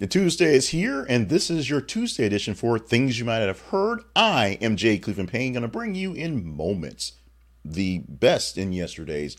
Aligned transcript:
The 0.00 0.06
Tuesday 0.06 0.54
is 0.54 0.68
here, 0.68 1.04
and 1.08 1.28
this 1.28 1.50
is 1.50 1.68
your 1.68 1.80
Tuesday 1.80 2.24
edition 2.24 2.54
for 2.54 2.78
Things 2.78 3.18
You 3.18 3.24
Might 3.24 3.38
Have 3.38 3.62
Heard. 3.62 4.04
I 4.14 4.56
am 4.60 4.76
Jay 4.76 4.96
Cleveland 4.96 5.28
Payne, 5.28 5.54
going 5.54 5.62
to 5.62 5.68
bring 5.68 5.96
you 5.96 6.12
in 6.12 6.56
moments 6.56 7.14
the 7.64 8.04
best 8.06 8.56
in 8.56 8.72
yesterday's 8.72 9.36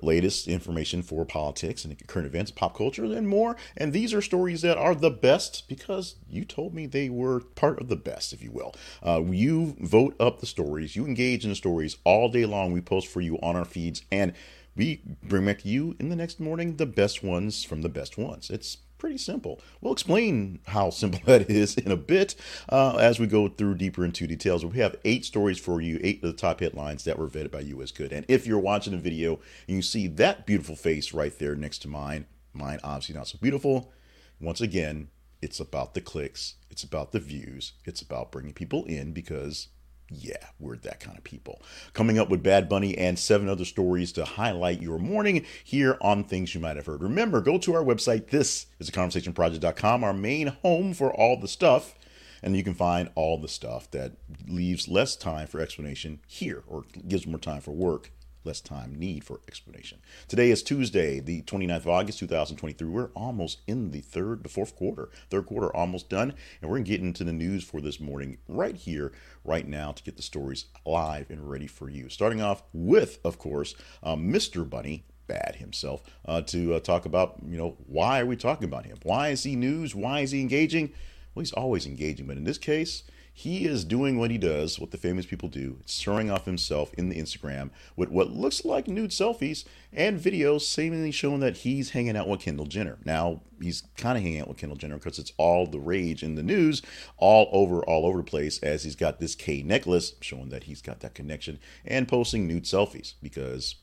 latest 0.00 0.48
information 0.48 1.02
for 1.02 1.26
politics 1.26 1.84
and 1.84 1.94
current 2.06 2.26
events, 2.26 2.50
pop 2.50 2.74
culture, 2.74 3.04
and 3.04 3.28
more. 3.28 3.54
And 3.76 3.92
these 3.92 4.14
are 4.14 4.22
stories 4.22 4.62
that 4.62 4.78
are 4.78 4.94
the 4.94 5.10
best 5.10 5.68
because 5.68 6.14
you 6.26 6.46
told 6.46 6.72
me 6.72 6.86
they 6.86 7.10
were 7.10 7.40
part 7.40 7.78
of 7.78 7.88
the 7.88 7.96
best, 7.96 8.32
if 8.32 8.42
you 8.42 8.50
will. 8.50 8.74
Uh, 9.04 9.22
you 9.26 9.76
vote 9.78 10.16
up 10.18 10.40
the 10.40 10.46
stories, 10.46 10.96
you 10.96 11.04
engage 11.04 11.44
in 11.44 11.50
the 11.50 11.54
stories 11.54 11.98
all 12.04 12.30
day 12.30 12.46
long. 12.46 12.72
We 12.72 12.80
post 12.80 13.08
for 13.08 13.20
you 13.20 13.38
on 13.42 13.56
our 13.56 13.66
feeds, 13.66 14.00
and 14.10 14.32
we 14.74 15.02
bring 15.22 15.44
back 15.44 15.58
to 15.58 15.68
you 15.68 15.96
in 16.00 16.08
the 16.08 16.16
next 16.16 16.40
morning 16.40 16.76
the 16.76 16.86
best 16.86 17.22
ones 17.22 17.62
from 17.62 17.82
the 17.82 17.90
best 17.90 18.16
ones. 18.16 18.48
It's 18.48 18.78
pretty 18.98 19.18
simple. 19.18 19.60
We'll 19.80 19.92
explain 19.92 20.60
how 20.66 20.90
simple 20.90 21.20
that 21.26 21.50
is 21.50 21.76
in 21.76 21.90
a 21.90 21.96
bit 21.96 22.34
uh, 22.68 22.96
as 22.96 23.18
we 23.18 23.26
go 23.26 23.48
through 23.48 23.76
deeper 23.76 24.04
into 24.04 24.26
details. 24.26 24.64
We 24.64 24.78
have 24.78 24.96
eight 25.04 25.24
stories 25.24 25.58
for 25.58 25.80
you, 25.80 25.98
eight 26.02 26.22
of 26.22 26.30
the 26.30 26.36
top 26.36 26.60
headlines 26.60 27.04
that 27.04 27.18
were 27.18 27.28
vetted 27.28 27.50
by 27.50 27.60
US 27.60 27.92
good. 27.92 28.12
And 28.12 28.26
if 28.28 28.46
you're 28.46 28.58
watching 28.58 28.92
the 28.92 28.98
video 28.98 29.40
and 29.66 29.76
you 29.76 29.82
see 29.82 30.06
that 30.08 30.46
beautiful 30.46 30.76
face 30.76 31.14
right 31.14 31.36
there 31.38 31.54
next 31.54 31.78
to 31.82 31.88
mine, 31.88 32.26
mine 32.52 32.80
obviously 32.82 33.14
not 33.14 33.28
so 33.28 33.38
beautiful. 33.40 33.92
Once 34.40 34.60
again, 34.60 35.08
it's 35.40 35.60
about 35.60 35.94
the 35.94 36.00
clicks, 36.00 36.54
it's 36.70 36.82
about 36.82 37.12
the 37.12 37.20
views, 37.20 37.72
it's 37.84 38.02
about 38.02 38.32
bringing 38.32 38.52
people 38.52 38.84
in 38.84 39.12
because 39.12 39.68
yeah, 40.10 40.48
we're 40.58 40.76
that 40.78 41.00
kind 41.00 41.18
of 41.18 41.24
people. 41.24 41.60
Coming 41.92 42.18
up 42.18 42.30
with 42.30 42.42
Bad 42.42 42.68
Bunny 42.68 42.96
and 42.96 43.18
seven 43.18 43.48
other 43.48 43.64
stories 43.64 44.12
to 44.12 44.24
highlight 44.24 44.80
your 44.80 44.98
morning 44.98 45.44
here 45.62 45.98
on 46.00 46.24
Things 46.24 46.54
You 46.54 46.60
Might 46.60 46.76
Have 46.76 46.86
Heard. 46.86 47.02
Remember, 47.02 47.40
go 47.40 47.58
to 47.58 47.74
our 47.74 47.84
website. 47.84 48.28
This 48.28 48.66
is 48.78 48.88
a 48.88 48.92
conversationproject.com, 48.92 50.04
our 50.04 50.14
main 50.14 50.48
home 50.62 50.94
for 50.94 51.12
all 51.12 51.38
the 51.38 51.48
stuff. 51.48 51.94
And 52.42 52.56
you 52.56 52.62
can 52.62 52.74
find 52.74 53.10
all 53.16 53.38
the 53.38 53.48
stuff 53.48 53.90
that 53.90 54.12
leaves 54.46 54.86
less 54.86 55.16
time 55.16 55.48
for 55.48 55.60
explanation 55.60 56.20
here 56.26 56.62
or 56.68 56.84
gives 57.06 57.26
more 57.26 57.38
time 57.38 57.60
for 57.60 57.72
work 57.72 58.12
less 58.44 58.60
time 58.60 58.94
need 58.94 59.24
for 59.24 59.40
explanation. 59.48 59.98
Today 60.26 60.50
is 60.50 60.62
Tuesday, 60.62 61.20
the 61.20 61.42
29th 61.42 61.76
of 61.76 61.88
August, 61.88 62.18
2023. 62.20 62.88
We're 62.88 63.10
almost 63.14 63.60
in 63.66 63.90
the 63.90 64.00
third, 64.00 64.42
the 64.42 64.48
fourth 64.48 64.76
quarter. 64.76 65.10
Third 65.30 65.46
quarter 65.46 65.74
almost 65.74 66.08
done, 66.08 66.34
and 66.60 66.70
we're 66.70 66.78
going 66.78 66.84
to 66.84 66.98
into 66.98 67.24
the 67.24 67.32
news 67.32 67.64
for 67.64 67.80
this 67.80 68.00
morning 68.00 68.38
right 68.48 68.76
here, 68.76 69.12
right 69.44 69.66
now, 69.66 69.92
to 69.92 70.02
get 70.02 70.16
the 70.16 70.22
stories 70.22 70.66
live 70.86 71.30
and 71.30 71.48
ready 71.48 71.66
for 71.66 71.88
you. 71.88 72.08
Starting 72.08 72.40
off 72.40 72.62
with, 72.72 73.18
of 73.24 73.38
course, 73.38 73.74
uh, 74.02 74.16
Mr. 74.16 74.68
Bunny, 74.68 75.04
bad 75.26 75.56
himself 75.56 76.02
uh, 76.24 76.40
to 76.40 76.74
uh, 76.74 76.80
talk 76.80 77.04
about 77.04 77.36
you 77.46 77.58
know 77.58 77.76
why 77.86 78.18
are 78.18 78.24
we 78.24 78.34
talking 78.34 78.64
about 78.64 78.86
him 78.86 78.96
why 79.02 79.28
is 79.28 79.42
he 79.42 79.54
news 79.54 79.94
why 79.94 80.20
is 80.20 80.30
he 80.30 80.40
engaging 80.40 80.90
well 81.34 81.42
he's 81.42 81.52
always 81.52 81.86
engaging 81.86 82.26
but 82.26 82.38
in 82.38 82.44
this 82.44 82.56
case 82.56 83.02
he 83.38 83.66
is 83.66 83.84
doing 83.84 84.18
what 84.18 84.32
he 84.32 84.36
does, 84.36 84.80
what 84.80 84.90
the 84.90 84.98
famous 84.98 85.24
people 85.24 85.48
do, 85.48 85.78
showing 85.86 86.28
off 86.28 86.44
himself 86.44 86.92
in 86.94 87.08
the 87.08 87.20
Instagram 87.20 87.70
with 87.94 88.08
what 88.08 88.32
looks 88.32 88.64
like 88.64 88.88
nude 88.88 89.12
selfies 89.12 89.64
and 89.92 90.18
videos 90.18 90.62
seemingly 90.62 91.12
showing 91.12 91.38
that 91.38 91.58
he's 91.58 91.90
hanging 91.90 92.16
out 92.16 92.26
with 92.26 92.40
Kendall 92.40 92.66
Jenner. 92.66 92.98
Now, 93.04 93.42
he's 93.62 93.84
kind 93.96 94.18
of 94.18 94.24
hanging 94.24 94.40
out 94.40 94.48
with 94.48 94.56
Kendall 94.56 94.76
Jenner 94.76 94.96
because 94.96 95.20
it's 95.20 95.32
all 95.36 95.68
the 95.68 95.78
rage 95.78 96.24
in 96.24 96.34
the 96.34 96.42
news 96.42 96.82
all 97.16 97.48
over 97.52 97.80
all 97.84 98.06
over 98.06 98.18
the 98.18 98.24
place 98.24 98.58
as 98.58 98.82
he's 98.82 98.96
got 98.96 99.20
this 99.20 99.36
K 99.36 99.62
necklace 99.62 100.14
showing 100.20 100.48
that 100.48 100.64
he's 100.64 100.82
got 100.82 100.98
that 101.00 101.14
connection 101.14 101.60
and 101.84 102.08
posting 102.08 102.48
nude 102.48 102.64
selfies 102.64 103.14
because 103.22 103.76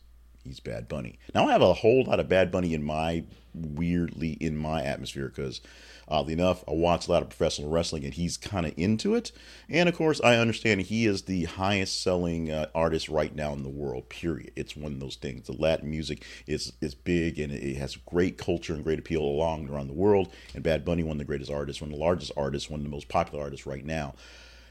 he's 0.44 0.60
Bad 0.60 0.90
Bunny. 0.90 1.18
Now 1.34 1.48
I 1.48 1.54
have 1.54 1.62
a 1.62 1.76
whole 1.76 2.04
lot 2.04 2.20
of 2.20 2.28
Bad 2.28 2.52
Bunny 2.52 2.74
in 2.74 2.84
my 2.84 3.24
weirdly 3.54 4.32
in 4.42 4.58
my 4.58 4.84
atmosphere 4.84 5.32
because 5.34 5.62
oddly 6.08 6.34
enough, 6.34 6.64
I 6.68 6.72
watch 6.72 7.08
a 7.08 7.12
lot 7.12 7.22
of 7.22 7.30
professional 7.30 7.70
wrestling 7.70 8.04
and 8.04 8.14
he's 8.14 8.38
kind 8.38 8.66
of 8.66 8.74
into 8.78 9.16
it. 9.16 9.32
And 9.70 9.90
of 9.90 9.96
course, 9.96 10.22
I 10.24 10.36
understand 10.38 10.82
he 10.82 11.06
is 11.06 11.24
the 11.24 11.46
highest 11.46 12.02
selling 12.02 12.52
uh, 12.52 12.68
artist 12.76 13.10
right 13.10 13.34
now 13.34 13.54
in 13.54 13.64
the 13.64 13.70
world. 13.70 14.10
Period. 14.10 14.52
It's 14.56 14.76
one 14.76 14.94
of 14.94 15.00
those 15.00 15.16
things. 15.16 15.48
The 15.48 15.54
Latin 15.54 15.90
music 15.90 16.26
is 16.48 16.74
is 16.82 16.96
big 16.96 17.40
and 17.40 17.52
it 17.52 17.78
has 17.78 17.96
great 17.96 18.38
culture 18.38 18.74
and 18.74 18.84
great 18.84 19.00
appeal 19.00 19.22
along 19.22 19.70
around 19.70 19.88
the 19.88 19.94
world. 19.94 20.32
And 20.54 20.64
Bad 20.64 20.86
Bunny, 20.86 21.04
one 21.04 21.14
of 21.14 21.20
the 21.20 21.26
greatest 21.26 21.52
artists, 21.52 21.82
one 21.82 21.92
of 21.92 21.98
the 21.98 22.04
largest 22.04 22.32
artists, 22.38 22.70
one 22.70 22.80
of 22.80 22.84
the 22.84 22.90
most 22.90 23.08
popular 23.08 23.44
artists 23.44 23.66
right 23.66 23.86
now, 23.86 24.16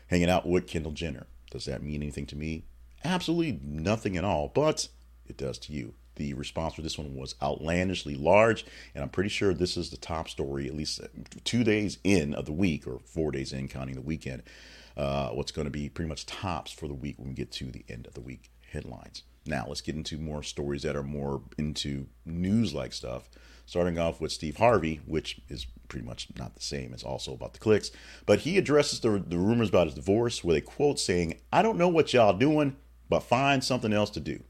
hanging 0.09 0.31
out 0.31 0.47
with 0.47 0.67
Kendall 0.67 0.93
Jenner. 0.93 1.27
Does 1.51 1.65
that 1.67 1.83
mean 1.83 2.03
anything 2.03 2.27
to 2.27 2.37
me? 2.37 2.65
Absolutely 3.05 3.61
nothing 3.63 4.17
at 4.17 4.25
all. 4.25 4.51
But 4.55 4.89
it 5.27 5.37
does 5.37 5.59
to 5.59 5.73
you. 5.73 5.95
The 6.17 6.35
response 6.35 6.75
for 6.75 6.83
this 6.83 6.99
one 6.99 7.15
was 7.15 7.35
outlandishly 7.43 8.15
large, 8.15 8.65
and 8.95 9.03
I'm 9.03 9.11
pretty 9.11 9.31
sure 9.31 9.53
this 9.53 9.77
is 9.77 9.91
the 9.91 9.97
top 9.97 10.29
story, 10.29 10.67
at 10.67 10.77
least 10.77 11.01
two 11.45 11.65
days 11.65 11.99
in 12.05 12.35
of 12.35 12.47
the 12.47 12.53
week, 12.53 12.87
or 12.87 13.01
four 13.05 13.33
days 13.33 13.53
in, 13.53 13.69
counting 13.69 13.97
the 13.97 14.01
weekend. 14.01 14.43
Uh, 14.97 15.31
what's 15.31 15.51
going 15.51 15.67
to 15.67 15.73
be 15.73 15.89
pretty 15.89 16.09
much 16.09 16.27
tops 16.27 16.71
for 16.71 16.87
the 16.87 16.95
week 16.95 17.19
when 17.19 17.29
we 17.29 17.35
get 17.35 17.51
to 17.51 17.67
the 17.67 17.85
end 17.89 18.07
of 18.07 18.15
the 18.15 18.21
week 18.21 18.51
headlines. 18.71 19.25
Now, 19.47 19.67
let's 19.67 19.81
get 19.81 19.97
into 19.97 20.19
more 20.19 20.43
stories 20.43 20.83
that 20.83 20.97
are 20.97 21.03
more 21.03 21.43
into 21.59 22.07
news 22.25 22.73
like 22.73 22.93
stuff. 22.93 23.29
Starting 23.67 23.99
off 23.99 24.21
with 24.21 24.31
Steve 24.31 24.59
Harvey, 24.59 25.01
which 25.07 25.41
is 25.49 25.67
pretty 25.89 26.07
much 26.07 26.29
not 26.39 26.55
the 26.55 26.63
same. 26.63 26.93
It's 26.93 27.03
also 27.03 27.33
about 27.33 27.55
the 27.55 27.59
clicks. 27.59 27.91
But 28.27 28.41
he 28.41 28.59
addresses 28.59 29.01
the, 29.01 29.23
the 29.27 29.39
rumors 29.39 29.71
about 29.71 29.87
his 29.87 29.95
divorce 29.95 30.45
with 30.45 30.57
a 30.57 30.61
quote 30.61 31.01
saying, 31.01 31.41
I 31.53 31.63
don't 31.63 31.79
know 31.79 31.89
what 31.89 32.13
y'all 32.13 32.37
doing, 32.37 32.77
but 33.09 33.21
find 33.21 33.65
something 33.65 33.93
else 33.93 34.11
to 34.11 34.21
do 34.21 34.43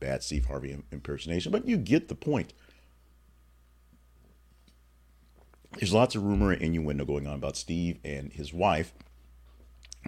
bad 0.00 0.22
Steve 0.22 0.46
Harvey 0.46 0.76
impersonation, 0.92 1.52
but 1.52 1.66
you 1.66 1.76
get 1.76 2.08
the 2.08 2.14
point. 2.14 2.52
There's 5.78 5.92
lots 5.92 6.14
of 6.14 6.22
rumor 6.22 6.52
and 6.52 6.62
innuendo 6.62 7.04
going 7.04 7.26
on 7.26 7.34
about 7.34 7.56
Steve 7.56 7.98
and 8.04 8.32
his 8.32 8.52
wife 8.52 8.92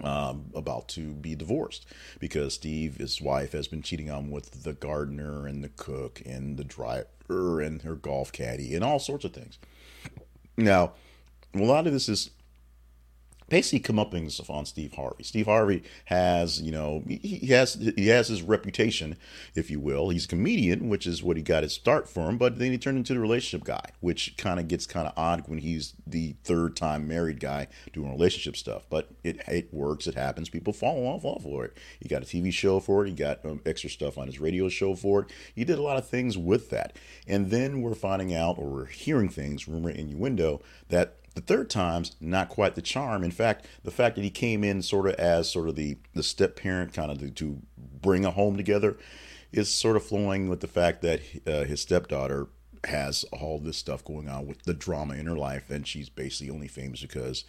um, 0.03 0.45
about 0.55 0.87
to 0.89 1.13
be 1.13 1.35
divorced 1.35 1.85
because 2.19 2.53
Steve, 2.53 2.97
his 2.97 3.21
wife, 3.21 3.51
has 3.51 3.67
been 3.67 3.81
cheating 3.81 4.09
on 4.09 4.31
with 4.31 4.63
the 4.63 4.73
gardener 4.73 5.45
and 5.45 5.63
the 5.63 5.69
cook 5.69 6.21
and 6.25 6.57
the 6.57 6.63
driver 6.63 7.61
and 7.61 7.81
her 7.83 7.95
golf 7.95 8.31
caddy 8.31 8.73
and 8.73 8.83
all 8.83 8.99
sorts 8.99 9.25
of 9.25 9.33
things. 9.33 9.59
Now, 10.57 10.93
a 11.53 11.59
lot 11.59 11.87
of 11.87 11.93
this 11.93 12.09
is 12.09 12.31
basically 13.49 13.79
come 13.79 13.99
up 13.99 14.13
on 14.13 14.65
Steve 14.65 14.93
Harvey. 14.93 15.23
Steve 15.23 15.45
Harvey 15.45 15.83
has, 16.05 16.61
you 16.61 16.71
know, 16.71 17.03
he 17.07 17.47
has 17.47 17.75
he 17.95 18.07
has 18.07 18.27
his 18.27 18.41
reputation, 18.41 19.15
if 19.55 19.69
you 19.69 19.79
will. 19.79 20.09
He's 20.09 20.25
a 20.25 20.27
comedian, 20.27 20.89
which 20.89 21.05
is 21.05 21.23
what 21.23 21.37
he 21.37 21.43
got 21.43 21.63
his 21.63 21.73
start 21.73 22.09
from, 22.09 22.37
but 22.37 22.59
then 22.59 22.71
he 22.71 22.77
turned 22.77 22.97
into 22.97 23.13
the 23.13 23.19
relationship 23.19 23.65
guy, 23.65 23.91
which 23.99 24.35
kind 24.37 24.59
of 24.59 24.67
gets 24.67 24.85
kind 24.85 25.07
of 25.07 25.13
odd 25.15 25.43
when 25.47 25.59
he's 25.59 25.93
the 26.07 26.35
third 26.43 26.75
time 26.75 27.07
married 27.07 27.39
guy 27.39 27.67
doing 27.93 28.11
relationship 28.11 28.57
stuff. 28.57 28.85
But 28.89 29.09
it 29.23 29.41
it 29.47 29.73
works, 29.73 30.07
it 30.07 30.15
happens. 30.15 30.49
People 30.49 30.73
fall 30.73 31.05
off 31.07 31.19
fall 31.21 31.39
for 31.39 31.65
it. 31.65 31.77
He 31.99 32.09
got 32.09 32.23
a 32.23 32.25
TV 32.25 32.51
show 32.51 32.79
for 32.79 33.05
it. 33.05 33.09
He 33.09 33.15
got 33.15 33.45
um, 33.45 33.61
extra 33.65 33.89
stuff 33.89 34.17
on 34.17 34.27
his 34.27 34.39
radio 34.39 34.69
show 34.69 34.95
for 34.95 35.21
it. 35.21 35.27
He 35.53 35.63
did 35.63 35.77
a 35.77 35.81
lot 35.81 35.97
of 35.97 36.07
things 36.07 36.37
with 36.37 36.69
that. 36.69 36.95
And 37.27 37.49
then 37.51 37.81
we're 37.81 37.95
finding 37.95 38.33
out, 38.33 38.57
or 38.57 38.69
we're 38.69 38.85
hearing 38.85 39.29
things, 39.29 39.67
rumor, 39.67 39.89
innuendo, 39.89 40.61
that 40.89 41.15
the 41.39 41.45
third 41.45 41.69
time's 41.69 42.17
not 42.19 42.49
quite 42.49 42.75
the 42.75 42.81
charm. 42.81 43.23
In 43.23 43.31
fact, 43.31 43.65
the 43.83 43.91
fact 43.91 44.17
that 44.17 44.23
he 44.23 44.29
came 44.29 44.61
in 44.61 44.81
sort 44.81 45.07
of 45.07 45.15
as 45.15 45.49
sort 45.49 45.69
of 45.69 45.75
the 45.75 45.97
the 46.13 46.23
step 46.23 46.57
parent, 46.57 46.93
kind 46.93 47.09
of 47.09 47.19
to, 47.19 47.29
to 47.31 47.61
bring 47.77 48.25
a 48.25 48.31
home 48.31 48.57
together, 48.57 48.97
is 49.53 49.73
sort 49.73 49.95
of 49.95 50.05
flowing 50.05 50.49
with 50.49 50.59
the 50.59 50.67
fact 50.67 51.01
that 51.01 51.21
uh, 51.47 51.63
his 51.63 51.81
stepdaughter 51.81 52.47
has 52.85 53.23
all 53.31 53.57
this 53.57 53.77
stuff 53.77 54.03
going 54.03 54.27
on 54.27 54.47
with 54.47 54.63
the 54.63 54.73
drama 54.73 55.13
in 55.13 55.27
her 55.27 55.37
life, 55.37 55.69
and 55.69 55.87
she's 55.87 56.09
basically 56.09 56.53
only 56.53 56.67
famous 56.67 57.01
because 57.01 57.45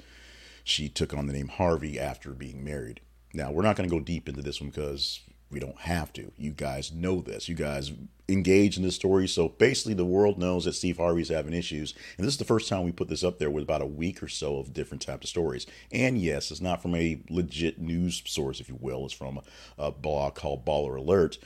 she 0.62 0.88
took 0.88 1.12
on 1.12 1.26
the 1.26 1.32
name 1.32 1.48
Harvey 1.48 1.98
after 1.98 2.30
being 2.30 2.62
married. 2.62 3.00
Now, 3.34 3.50
we're 3.50 3.62
not 3.62 3.76
going 3.76 3.88
to 3.88 3.94
go 3.96 4.02
deep 4.02 4.28
into 4.28 4.42
this 4.42 4.60
one 4.60 4.70
because 4.70 5.20
we 5.50 5.58
don't 5.58 5.80
have 5.80 6.12
to. 6.12 6.30
You 6.36 6.52
guys 6.52 6.92
know 6.92 7.20
this. 7.20 7.48
You 7.48 7.56
guys 7.56 7.92
engage 8.28 8.76
in 8.76 8.84
this 8.84 8.94
story. 8.94 9.26
So 9.26 9.48
basically, 9.48 9.94
the 9.94 10.04
world 10.04 10.38
knows 10.38 10.64
that 10.64 10.74
Steve 10.74 10.98
Harvey's 10.98 11.28
having 11.28 11.52
issues. 11.52 11.94
And 12.16 12.26
this 12.26 12.34
is 12.34 12.38
the 12.38 12.44
first 12.44 12.68
time 12.68 12.84
we 12.84 12.92
put 12.92 13.08
this 13.08 13.24
up 13.24 13.38
there 13.38 13.50
with 13.50 13.64
about 13.64 13.82
a 13.82 13.86
week 13.86 14.22
or 14.22 14.28
so 14.28 14.58
of 14.58 14.72
different 14.72 15.02
types 15.02 15.24
of 15.24 15.28
stories. 15.28 15.66
And 15.91 16.18
yes, 16.18 16.50
it's 16.50 16.60
not 16.60 16.80
from 16.80 16.94
a 16.94 17.20
legit 17.28 17.80
news 17.80 18.22
source, 18.26 18.60
if 18.60 18.68
you 18.68 18.78
will. 18.80 19.04
It's 19.04 19.14
from 19.14 19.41
a, 19.76 19.91
blog 19.91 20.36
called 20.36 20.64
Baller 20.64 20.97
Alert. 20.97 21.38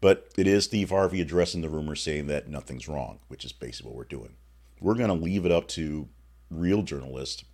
But 0.00 0.32
it 0.38 0.46
is 0.46 0.64
Steve 0.64 0.88
Harvey 0.88 1.20
addressing 1.20 1.60
the 1.60 1.68
rumors 1.68 2.02
saying 2.02 2.28
that 2.28 2.48
nothing's 2.48 2.88
wrong, 2.88 3.20
which 3.28 3.44
is 3.44 3.52
basically 3.52 3.90
what 3.90 3.98
we're 3.98 4.04
doing. 4.04 4.36
We're 4.80 4.94
going 4.94 5.08
to 5.08 5.14
leave 5.14 5.44
it 5.44 5.52
up 5.52 5.68
to 5.68 6.08
real 6.50 6.82
journalists 6.82 7.44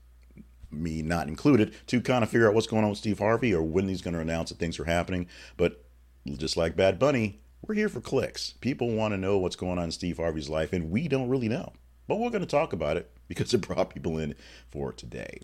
me 0.70 1.02
not 1.02 1.29
included, 1.29 1.75
to 1.87 2.00
kind 2.00 2.23
of 2.23 2.31
figure 2.31 2.49
out 2.49 2.55
what's 2.55 2.67
going 2.67 2.85
on 2.85 2.91
with 2.91 2.99
Steve 2.99 3.19
Harvey 3.19 3.55
or 3.55 3.62
when 3.62 3.88
he's 3.88 4.02
going 4.02 4.14
to 4.14 4.20
announce 4.20 4.50
that 4.50 4.59
things 4.59 4.79
are 4.79 4.85
happening. 4.85 5.26
But 5.56 5.86
just 6.34 6.56
like 6.56 6.76
Bad 6.76 6.99
Bunny, 6.99 7.40
we're 7.62 7.75
here 7.75 7.88
for 7.88 8.00
clicks. 8.00 8.52
People 8.61 8.90
want 8.90 9.12
to 9.12 9.19
know 9.19 9.38
what's 9.38 9.56
going 9.56 9.78
on 9.78 9.84
in 9.84 9.90
Steve 9.93 10.19
Harvey's 10.19 10.49
life, 10.49 10.73
and 10.73 10.90
we 10.90 11.08
don't 11.08 11.28
really 11.28 11.49
know. 11.49 11.73
But 12.08 12.17
we're 12.17 12.31
going 12.31 12.40
to 12.40 12.46
talk 12.46 12.73
about 12.73 12.96
it 12.96 13.11
because 13.28 13.52
it 13.55 13.67
brought 13.67 13.90
people 13.90 14.19
in 14.19 14.34
for 14.70 14.93
today. 14.93 15.40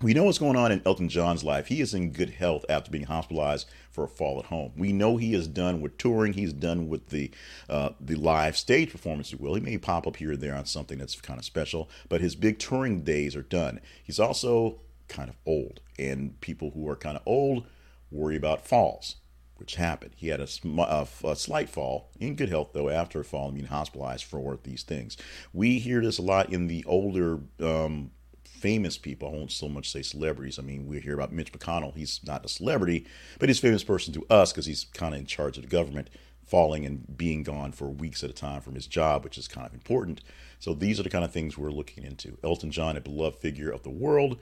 We 0.00 0.14
know 0.14 0.22
what's 0.24 0.38
going 0.38 0.54
on 0.54 0.70
in 0.70 0.80
Elton 0.86 1.08
John's 1.08 1.42
life. 1.42 1.66
He 1.66 1.80
is 1.80 1.92
in 1.92 2.12
good 2.12 2.30
health 2.30 2.64
after 2.68 2.88
being 2.88 3.06
hospitalized 3.06 3.68
for 3.90 4.04
a 4.04 4.08
fall 4.08 4.38
at 4.38 4.44
home. 4.44 4.70
We 4.76 4.92
know 4.92 5.16
he 5.16 5.34
is 5.34 5.48
done 5.48 5.80
with 5.80 5.98
touring. 5.98 6.34
He's 6.34 6.52
done 6.52 6.88
with 6.88 7.08
the 7.08 7.32
uh, 7.68 7.90
the 7.98 8.14
live 8.14 8.56
stage 8.56 8.92
performance. 8.92 9.32
You 9.32 9.38
will 9.38 9.54
he 9.54 9.60
may 9.60 9.76
pop 9.76 10.06
up 10.06 10.14
here 10.14 10.30
and 10.30 10.40
there 10.40 10.54
on 10.54 10.66
something 10.66 10.98
that's 10.98 11.20
kind 11.20 11.40
of 11.40 11.44
special, 11.44 11.90
but 12.08 12.20
his 12.20 12.36
big 12.36 12.60
touring 12.60 13.02
days 13.02 13.34
are 13.34 13.42
done. 13.42 13.80
He's 14.04 14.20
also 14.20 14.82
kind 15.08 15.28
of 15.28 15.36
old, 15.44 15.80
and 15.98 16.40
people 16.40 16.70
who 16.70 16.88
are 16.88 16.94
kind 16.94 17.16
of 17.16 17.24
old 17.26 17.66
worry 18.12 18.36
about 18.36 18.68
falls, 18.68 19.16
which 19.58 19.74
happened. 19.74 20.12
He 20.16 20.28
had 20.28 20.40
a, 20.40 20.48
a, 20.78 21.06
a 21.24 21.36
slight 21.36 21.68
fall, 21.68 22.10
in 22.18 22.36
good 22.36 22.48
health 22.48 22.70
though, 22.72 22.88
after 22.88 23.20
a 23.20 23.24
fall 23.24 23.46
and 23.46 23.54
being 23.54 23.66
hospitalized 23.66 24.24
for 24.24 24.58
these 24.62 24.82
things. 24.82 25.16
We 25.52 25.78
hear 25.78 26.00
this 26.00 26.18
a 26.18 26.22
lot 26.22 26.52
in 26.52 26.66
the 26.66 26.84
older. 26.86 27.40
Um, 27.60 28.12
famous 28.44 28.98
people. 28.98 29.28
I 29.28 29.32
won't 29.32 29.52
so 29.52 29.68
much 29.68 29.90
say 29.90 30.02
celebrities. 30.02 30.58
I 30.58 30.62
mean, 30.62 30.88
we 30.88 30.98
hear 30.98 31.14
about 31.14 31.32
Mitch 31.32 31.52
McConnell. 31.52 31.94
He's 31.94 32.20
not 32.26 32.44
a 32.44 32.48
celebrity, 32.48 33.06
but 33.38 33.48
he's 33.48 33.58
a 33.58 33.62
famous 33.62 33.84
person 33.84 34.12
to 34.14 34.26
us 34.28 34.52
because 34.52 34.66
he's 34.66 34.86
kind 34.92 35.14
of 35.14 35.20
in 35.20 35.26
charge 35.26 35.56
of 35.56 35.62
the 35.62 35.68
government, 35.68 36.10
falling 36.44 36.84
and 36.84 37.16
being 37.16 37.44
gone 37.44 37.70
for 37.70 37.88
weeks 37.88 38.24
at 38.24 38.30
a 38.30 38.32
time 38.32 38.60
from 38.60 38.74
his 38.74 38.88
job, 38.88 39.22
which 39.22 39.38
is 39.38 39.46
kind 39.46 39.66
of 39.66 39.74
important. 39.74 40.22
So 40.58 40.74
these 40.74 40.98
are 40.98 41.04
the 41.04 41.10
kind 41.10 41.24
of 41.24 41.30
things 41.30 41.56
we're 41.56 41.70
looking 41.70 42.02
into. 42.02 42.36
Elton 42.42 42.72
John, 42.72 42.96
a 42.96 43.00
beloved 43.00 43.38
figure 43.38 43.70
of 43.70 43.84
the 43.84 43.90
world, 43.90 44.38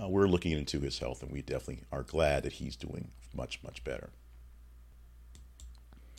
uh, 0.00 0.08
we're 0.08 0.26
looking 0.26 0.52
into 0.52 0.80
his 0.80 0.98
health, 0.98 1.22
and 1.22 1.32
we 1.32 1.40
definitely 1.40 1.84
are 1.90 2.02
glad 2.02 2.42
that 2.42 2.54
he's 2.54 2.76
doing 2.76 3.12
much, 3.34 3.60
much 3.62 3.82
better. 3.84 4.10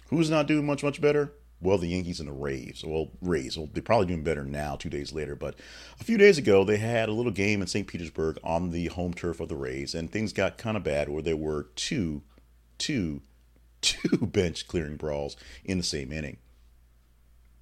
Who's 0.09 0.29
not 0.29 0.47
doing 0.47 0.65
much, 0.65 0.83
much 0.83 1.01
better? 1.01 1.33
Well, 1.61 1.77
the 1.77 1.87
Yankees 1.87 2.19
and 2.19 2.29
the 2.29 2.33
Rays. 2.33 2.83
Well, 2.85 3.11
Rays. 3.21 3.57
Well, 3.57 3.69
they're 3.71 3.81
probably 3.81 4.07
doing 4.07 4.23
better 4.23 4.43
now, 4.43 4.75
two 4.75 4.89
days 4.89 5.13
later. 5.13 5.35
But 5.35 5.55
a 5.99 6.03
few 6.03 6.17
days 6.17 6.37
ago, 6.37 6.63
they 6.63 6.77
had 6.77 7.09
a 7.09 7.13
little 7.13 7.31
game 7.31 7.61
in 7.61 7.67
St. 7.67 7.87
Petersburg 7.87 8.37
on 8.43 8.71
the 8.71 8.87
home 8.87 9.13
turf 9.13 9.39
of 9.39 9.49
the 9.49 9.55
Rays, 9.55 9.95
and 9.95 10.11
things 10.11 10.33
got 10.33 10.57
kind 10.57 10.77
of 10.77 10.83
bad 10.83 11.09
where 11.09 11.23
there 11.23 11.37
were 11.37 11.69
two, 11.75 12.21
two, 12.77 13.21
two 13.81 14.17
bench 14.27 14.67
clearing 14.67 14.97
brawls 14.97 15.37
in 15.63 15.77
the 15.77 15.83
same 15.83 16.11
inning. 16.11 16.37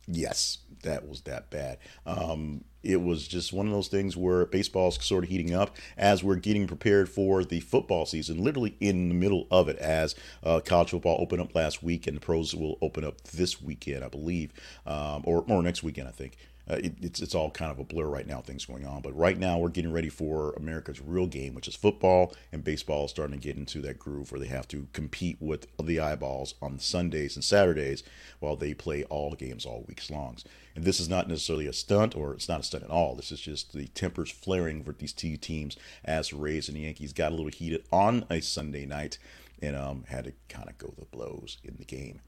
Yes, 0.07 0.59
that 0.83 1.07
was 1.07 1.21
that 1.21 1.49
bad. 1.49 1.77
Um, 2.05 2.65
it 2.83 3.01
was 3.01 3.25
just 3.25 3.53
one 3.53 3.65
of 3.65 3.71
those 3.71 3.87
things 3.87 4.17
where 4.17 4.45
baseball's 4.45 5.03
sort 5.03 5.23
of 5.23 5.29
heating 5.29 5.53
up 5.53 5.77
as 5.97 6.23
we're 6.23 6.35
getting 6.35 6.67
prepared 6.67 7.07
for 7.07 7.45
the 7.45 7.61
football 7.61 8.05
season, 8.05 8.43
literally 8.43 8.75
in 8.81 9.07
the 9.07 9.15
middle 9.15 9.47
of 9.49 9.69
it, 9.69 9.77
as 9.77 10.15
uh, 10.43 10.59
college 10.59 10.89
football 10.89 11.17
opened 11.21 11.41
up 11.41 11.55
last 11.55 11.81
week 11.81 12.05
and 12.07 12.17
the 12.17 12.21
pros 12.21 12.53
will 12.53 12.77
open 12.81 13.05
up 13.05 13.21
this 13.21 13.61
weekend, 13.61 14.03
I 14.03 14.09
believe, 14.09 14.51
um, 14.85 15.23
or, 15.25 15.45
or 15.47 15.63
next 15.63 15.83
weekend, 15.83 16.09
I 16.09 16.11
think. 16.11 16.37
Uh, 16.69 16.75
it, 16.75 16.95
it's 17.01 17.21
it's 17.21 17.35
all 17.35 17.51
kind 17.51 17.71
of 17.71 17.79
a 17.79 17.83
blur 17.83 18.05
right 18.05 18.27
now, 18.27 18.39
things 18.39 18.65
going 18.65 18.85
on. 18.85 19.01
But 19.01 19.15
right 19.17 19.37
now, 19.37 19.57
we're 19.57 19.69
getting 19.69 19.91
ready 19.91 20.09
for 20.09 20.53
America's 20.53 21.01
real 21.01 21.27
game, 21.27 21.53
which 21.55 21.67
is 21.67 21.75
football, 21.75 22.33
and 22.51 22.63
baseball 22.63 23.05
is 23.05 23.11
starting 23.11 23.37
to 23.39 23.45
get 23.45 23.57
into 23.57 23.81
that 23.81 23.99
groove 23.99 24.31
where 24.31 24.39
they 24.39 24.47
have 24.47 24.67
to 24.69 24.87
compete 24.93 25.37
with 25.39 25.67
the 25.81 25.99
eyeballs 25.99 26.55
on 26.61 26.79
Sundays 26.79 27.35
and 27.35 27.43
Saturdays 27.43 28.03
while 28.39 28.55
they 28.55 28.73
play 28.73 29.03
all 29.05 29.33
games 29.33 29.65
all 29.65 29.85
weeks 29.87 30.09
longs. 30.09 30.45
And 30.75 30.85
this 30.85 30.99
is 30.99 31.09
not 31.09 31.27
necessarily 31.27 31.67
a 31.67 31.73
stunt, 31.73 32.15
or 32.15 32.33
it's 32.33 32.49
not 32.49 32.61
a 32.61 32.63
stunt 32.63 32.83
at 32.83 32.89
all. 32.89 33.15
This 33.15 33.31
is 33.31 33.41
just 33.41 33.73
the 33.73 33.87
tempers 33.87 34.31
flaring 34.31 34.83
for 34.83 34.93
these 34.93 35.13
two 35.13 35.37
teams 35.37 35.77
as 36.05 36.33
Rays 36.33 36.67
and 36.67 36.77
the 36.77 36.81
Yankees 36.81 37.13
got 37.13 37.31
a 37.31 37.35
little 37.35 37.51
heated 37.51 37.83
on 37.91 38.25
a 38.29 38.39
Sunday 38.39 38.85
night 38.85 39.17
and 39.61 39.75
um, 39.75 40.03
had 40.07 40.25
to 40.25 40.33
kind 40.49 40.69
of 40.69 40.77
go 40.77 40.93
the 40.97 41.05
blows 41.05 41.57
in 41.63 41.75
the 41.77 41.85
game. 41.85 42.21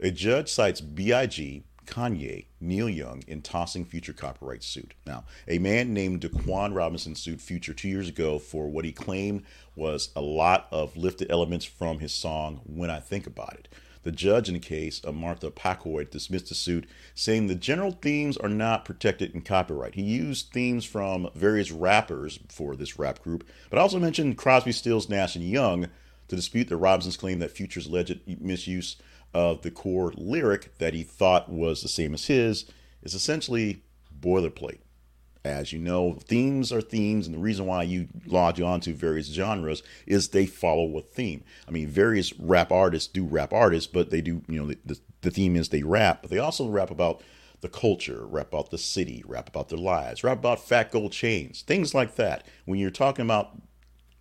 A 0.00 0.10
judge 0.10 0.50
cites 0.50 0.80
B.I.G., 0.80 1.64
Kanye, 1.86 2.46
Neil 2.60 2.88
Young 2.88 3.22
in 3.26 3.42
tossing 3.42 3.84
Future 3.84 4.12
copyright 4.12 4.62
suit. 4.62 4.94
Now, 5.06 5.24
a 5.46 5.58
man 5.58 5.92
named 5.92 6.22
Daquan 6.22 6.74
Robinson 6.74 7.14
sued 7.14 7.40
Future 7.40 7.74
two 7.74 7.88
years 7.88 8.08
ago 8.08 8.38
for 8.38 8.68
what 8.68 8.84
he 8.84 8.92
claimed 8.92 9.44
was 9.76 10.10
a 10.16 10.20
lot 10.20 10.66
of 10.72 10.96
lifted 10.96 11.30
elements 11.30 11.64
from 11.64 11.98
his 11.98 12.12
song 12.12 12.60
When 12.64 12.90
I 12.90 13.00
Think 13.00 13.26
About 13.26 13.54
It. 13.54 13.68
The 14.02 14.12
judge 14.12 14.48
in 14.48 14.54
the 14.54 14.60
case, 14.60 15.00
uh, 15.04 15.12
Martha 15.12 15.50
Pacold, 15.50 16.10
dismissed 16.10 16.50
the 16.50 16.54
suit, 16.54 16.86
saying 17.14 17.46
the 17.46 17.54
general 17.54 17.92
themes 17.92 18.36
are 18.36 18.50
not 18.50 18.84
protected 18.84 19.34
in 19.34 19.40
copyright. 19.40 19.94
He 19.94 20.02
used 20.02 20.52
themes 20.52 20.84
from 20.84 21.30
various 21.34 21.70
rappers 21.70 22.38
for 22.48 22.76
this 22.76 22.98
rap 22.98 23.22
group, 23.22 23.48
but 23.70 23.78
also 23.78 23.98
mentioned 23.98 24.36
Crosby, 24.36 24.72
Stills, 24.72 25.08
Nash, 25.08 25.36
and 25.36 25.44
Young 25.44 25.88
to 26.28 26.36
dispute 26.36 26.68
the 26.68 26.76
Robinson's 26.76 27.16
claim 27.16 27.38
that 27.38 27.50
Future's 27.50 27.86
alleged 27.86 28.20
misuse 28.40 28.96
of 29.34 29.62
the 29.62 29.70
core 29.70 30.12
lyric 30.16 30.78
that 30.78 30.94
he 30.94 31.02
thought 31.02 31.50
was 31.50 31.82
the 31.82 31.88
same 31.88 32.14
as 32.14 32.26
his 32.26 32.66
is 33.02 33.14
essentially 33.14 33.82
boilerplate. 34.20 34.78
As 35.44 35.74
you 35.74 35.78
know, 35.78 36.14
themes 36.14 36.72
are 36.72 36.80
themes, 36.80 37.26
and 37.26 37.34
the 37.34 37.40
reason 37.40 37.66
why 37.66 37.82
you 37.82 38.08
lodge 38.24 38.62
onto 38.62 38.94
various 38.94 39.26
genres 39.26 39.82
is 40.06 40.28
they 40.28 40.46
follow 40.46 40.96
a 40.96 41.02
theme. 41.02 41.44
I 41.68 41.70
mean, 41.70 41.88
various 41.88 42.32
rap 42.38 42.72
artists 42.72 43.12
do 43.12 43.24
rap 43.24 43.52
artists, 43.52 43.90
but 43.92 44.08
they 44.08 44.22
do, 44.22 44.42
you 44.48 44.62
know, 44.62 44.74
the, 44.86 44.98
the 45.20 45.30
theme 45.30 45.56
is 45.56 45.68
they 45.68 45.82
rap, 45.82 46.22
but 46.22 46.30
they 46.30 46.38
also 46.38 46.68
rap 46.68 46.90
about 46.90 47.22
the 47.60 47.68
culture, 47.68 48.26
rap 48.26 48.48
about 48.48 48.70
the 48.70 48.78
city, 48.78 49.22
rap 49.26 49.48
about 49.48 49.68
their 49.68 49.78
lives, 49.78 50.24
rap 50.24 50.38
about 50.38 50.66
fat 50.66 50.90
gold 50.90 51.12
chains, 51.12 51.60
things 51.60 51.94
like 51.94 52.16
that. 52.16 52.46
When 52.64 52.78
you're 52.78 52.90
talking 52.90 53.26
about 53.26 53.50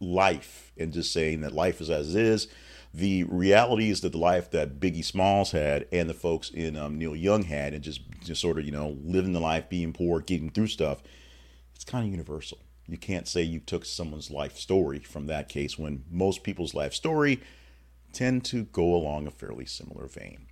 life 0.02 0.74
and 0.78 0.92
just 0.92 1.14
saying 1.14 1.42
that 1.42 1.54
life 1.54 1.80
is 1.80 1.90
as 1.90 2.16
it 2.16 2.22
is, 2.22 2.48
the 2.94 3.24
reality 3.24 3.90
is 3.90 4.02
that 4.02 4.12
the 4.12 4.20
life 4.20 4.52
that 4.52 4.80
Biggie 4.80 5.04
Smalls 5.04 5.52
had 5.52 5.88
and 5.92 6.08
the 6.10 6.14
folks 6.14 6.50
in 6.52 6.78
um, 6.78 6.98
Neil 6.98 7.16
Young 7.16 7.44
had, 7.44 7.74
and 7.74 7.84
just 7.84 8.02
just 8.24 8.42
sort 8.42 8.60
of 8.60 8.66
you 8.66 8.72
know 8.72 8.98
living 9.04 9.34
the 9.34 9.40
life, 9.40 9.68
being 9.70 9.94
poor, 9.94 10.20
getting 10.20 10.52
through 10.52 10.68
stuff, 10.68 11.02
it's 11.74 11.84
kind 11.84 12.06
of 12.06 12.12
universal. 12.12 12.60
You 12.88 12.98
can't 12.98 13.28
say 13.28 13.42
you 13.42 13.60
took 13.60 13.86
someone's 13.86 14.30
life 14.30 14.58
story 14.58 15.00
from 15.00 15.28
that 15.28 15.50
case 15.50 15.80
when 15.80 16.04
most 16.12 16.44
people's 16.44 16.74
life 16.74 16.94
story 16.94 17.42
tend 18.12 18.46
to 18.46 18.66
go 18.66 18.94
along 18.94 19.26
a 19.26 19.32
fairly 19.32 19.66
similar 19.66 20.06
vein. 20.08 20.48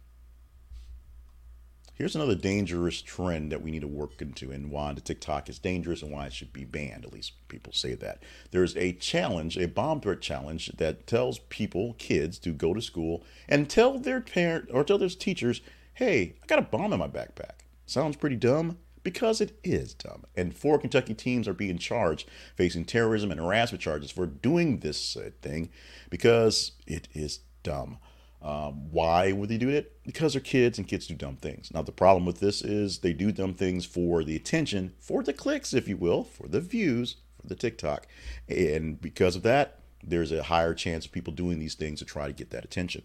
Here's 2.01 2.15
another 2.15 2.33
dangerous 2.33 2.99
trend 2.99 3.51
that 3.51 3.61
we 3.61 3.69
need 3.69 3.81
to 3.81 3.87
work 3.87 4.23
into 4.23 4.51
and 4.51 4.71
why 4.71 4.91
the 4.91 5.01
TikTok 5.01 5.47
is 5.49 5.59
dangerous 5.59 6.01
and 6.01 6.11
why 6.11 6.25
it 6.25 6.33
should 6.33 6.51
be 6.51 6.65
banned. 6.65 7.05
At 7.05 7.13
least 7.13 7.33
people 7.47 7.73
say 7.73 7.93
that. 7.93 8.23
There's 8.49 8.75
a 8.75 8.93
challenge, 8.93 9.55
a 9.55 9.67
bomb 9.67 10.01
threat 10.01 10.19
challenge 10.19 10.71
that 10.77 11.05
tells 11.05 11.37
people, 11.37 11.93
kids, 11.99 12.39
to 12.39 12.53
go 12.53 12.73
to 12.73 12.81
school 12.81 13.23
and 13.47 13.69
tell 13.69 13.99
their 13.99 14.19
parent 14.19 14.69
or 14.73 14.83
tell 14.83 14.97
their 14.97 15.09
teachers, 15.09 15.61
hey, 15.93 16.33
I 16.41 16.47
got 16.47 16.57
a 16.57 16.63
bomb 16.63 16.91
in 16.91 16.97
my 16.97 17.07
backpack. 17.07 17.59
Sounds 17.85 18.15
pretty 18.15 18.35
dumb 18.35 18.79
because 19.03 19.39
it 19.39 19.59
is 19.63 19.93
dumb. 19.93 20.23
And 20.35 20.55
four 20.55 20.79
Kentucky 20.79 21.13
teams 21.13 21.47
are 21.47 21.53
being 21.53 21.77
charged, 21.77 22.27
facing 22.55 22.85
terrorism 22.85 23.29
and 23.29 23.39
harassment 23.39 23.83
charges 23.83 24.09
for 24.09 24.25
doing 24.25 24.79
this 24.79 25.15
uh, 25.15 25.29
thing 25.43 25.69
because 26.09 26.71
it 26.87 27.09
is 27.13 27.41
dumb. 27.61 27.99
Um, 28.41 28.91
why 28.91 29.31
would 29.31 29.49
they 29.49 29.57
do 29.57 29.69
it? 29.69 30.03
Because 30.03 30.33
they're 30.33 30.41
kids 30.41 30.77
and 30.77 30.87
kids 30.87 31.07
do 31.07 31.13
dumb 31.13 31.35
things. 31.35 31.71
Now, 31.73 31.83
the 31.83 31.91
problem 31.91 32.25
with 32.25 32.39
this 32.39 32.63
is 32.63 32.99
they 32.99 33.13
do 33.13 33.31
dumb 33.31 33.53
things 33.53 33.85
for 33.85 34.23
the 34.23 34.35
attention, 34.35 34.93
for 34.99 35.21
the 35.21 35.33
clicks, 35.33 35.73
if 35.73 35.87
you 35.87 35.95
will, 35.97 36.23
for 36.23 36.47
the 36.47 36.59
views, 36.59 37.17
for 37.39 37.47
the 37.47 37.55
TikTok. 37.55 38.07
And 38.49 38.99
because 38.99 39.35
of 39.35 39.43
that, 39.43 39.79
there's 40.03 40.31
a 40.31 40.43
higher 40.43 40.73
chance 40.73 41.05
of 41.05 41.11
people 41.11 41.33
doing 41.33 41.59
these 41.59 41.75
things 41.75 41.99
to 41.99 42.05
try 42.05 42.27
to 42.27 42.33
get 42.33 42.49
that 42.49 42.65
attention 42.65 43.03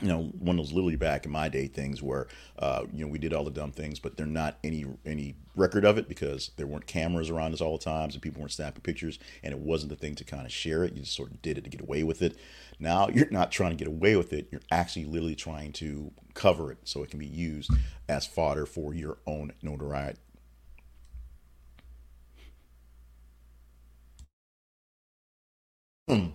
you 0.00 0.08
know, 0.08 0.24
one 0.38 0.58
of 0.58 0.64
those 0.64 0.72
literally 0.72 0.96
back 0.96 1.24
in 1.24 1.32
my 1.32 1.48
day 1.48 1.66
things 1.66 2.02
where, 2.02 2.28
uh, 2.58 2.84
you 2.92 3.04
know, 3.04 3.10
we 3.10 3.18
did 3.18 3.32
all 3.34 3.44
the 3.44 3.50
dumb 3.50 3.72
things, 3.72 3.98
but 3.98 4.16
there's 4.16 4.28
not 4.28 4.58
any 4.62 4.86
any 5.04 5.34
record 5.56 5.84
of 5.84 5.98
it 5.98 6.08
because 6.08 6.52
there 6.56 6.68
weren't 6.68 6.86
cameras 6.86 7.30
around 7.30 7.52
us 7.52 7.60
all 7.60 7.76
the 7.76 7.84
times 7.84 8.14
and 8.14 8.22
people 8.22 8.40
weren't 8.40 8.52
snapping 8.52 8.82
pictures, 8.82 9.18
and 9.42 9.52
it 9.52 9.58
wasn't 9.58 9.90
the 9.90 9.96
thing 9.96 10.14
to 10.14 10.24
kind 10.24 10.46
of 10.46 10.52
share 10.52 10.84
it. 10.84 10.94
You 10.94 11.00
just 11.02 11.16
sort 11.16 11.32
of 11.32 11.42
did 11.42 11.58
it 11.58 11.64
to 11.64 11.70
get 11.70 11.80
away 11.80 12.04
with 12.04 12.22
it. 12.22 12.36
Now 12.78 13.08
you're 13.12 13.30
not 13.30 13.50
trying 13.50 13.70
to 13.70 13.76
get 13.76 13.88
away 13.88 14.14
with 14.16 14.32
it; 14.32 14.48
you're 14.52 14.62
actually 14.70 15.06
literally 15.06 15.34
trying 15.34 15.72
to 15.74 16.12
cover 16.34 16.70
it 16.70 16.78
so 16.84 17.02
it 17.02 17.10
can 17.10 17.18
be 17.18 17.26
used 17.26 17.70
as 18.08 18.24
fodder 18.24 18.66
for 18.66 18.94
your 18.94 19.18
own 19.26 19.52
notoriety. 19.62 20.20
Hmm. 26.08 26.28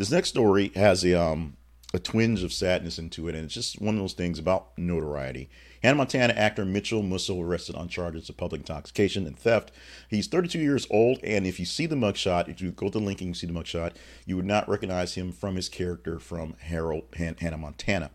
This 0.00 0.10
next 0.10 0.30
story 0.30 0.72
has 0.76 1.04
a 1.04 1.20
um 1.20 1.58
a 1.92 1.98
twinge 1.98 2.42
of 2.42 2.54
sadness 2.54 2.98
into 2.98 3.28
it, 3.28 3.34
and 3.34 3.44
it's 3.44 3.52
just 3.52 3.82
one 3.82 3.96
of 3.96 4.00
those 4.00 4.14
things 4.14 4.38
about 4.38 4.68
notoriety. 4.78 5.50
Hannah 5.82 5.96
Montana 5.96 6.32
actor 6.32 6.64
Mitchel 6.64 7.06
Musso 7.06 7.38
arrested 7.38 7.74
on 7.74 7.88
charges 7.88 8.30
of 8.30 8.38
public 8.38 8.62
intoxication 8.62 9.26
and 9.26 9.38
theft. 9.38 9.72
He's 10.08 10.26
32 10.26 10.58
years 10.58 10.86
old, 10.90 11.18
and 11.22 11.46
if 11.46 11.60
you 11.60 11.66
see 11.66 11.84
the 11.84 11.96
mugshot, 11.96 12.48
if 12.48 12.62
you 12.62 12.70
go 12.70 12.86
to 12.86 12.98
the 12.98 13.04
link 13.04 13.20
and 13.20 13.28
you 13.28 13.34
see 13.34 13.46
the 13.46 13.52
mugshot, 13.52 13.92
you 14.24 14.36
would 14.36 14.46
not 14.46 14.66
recognize 14.70 15.16
him 15.16 15.32
from 15.32 15.56
his 15.56 15.68
character 15.68 16.18
from 16.18 16.54
Harold 16.60 17.04
Han- 17.18 17.36
Hannah 17.38 17.58
Montana. 17.58 18.10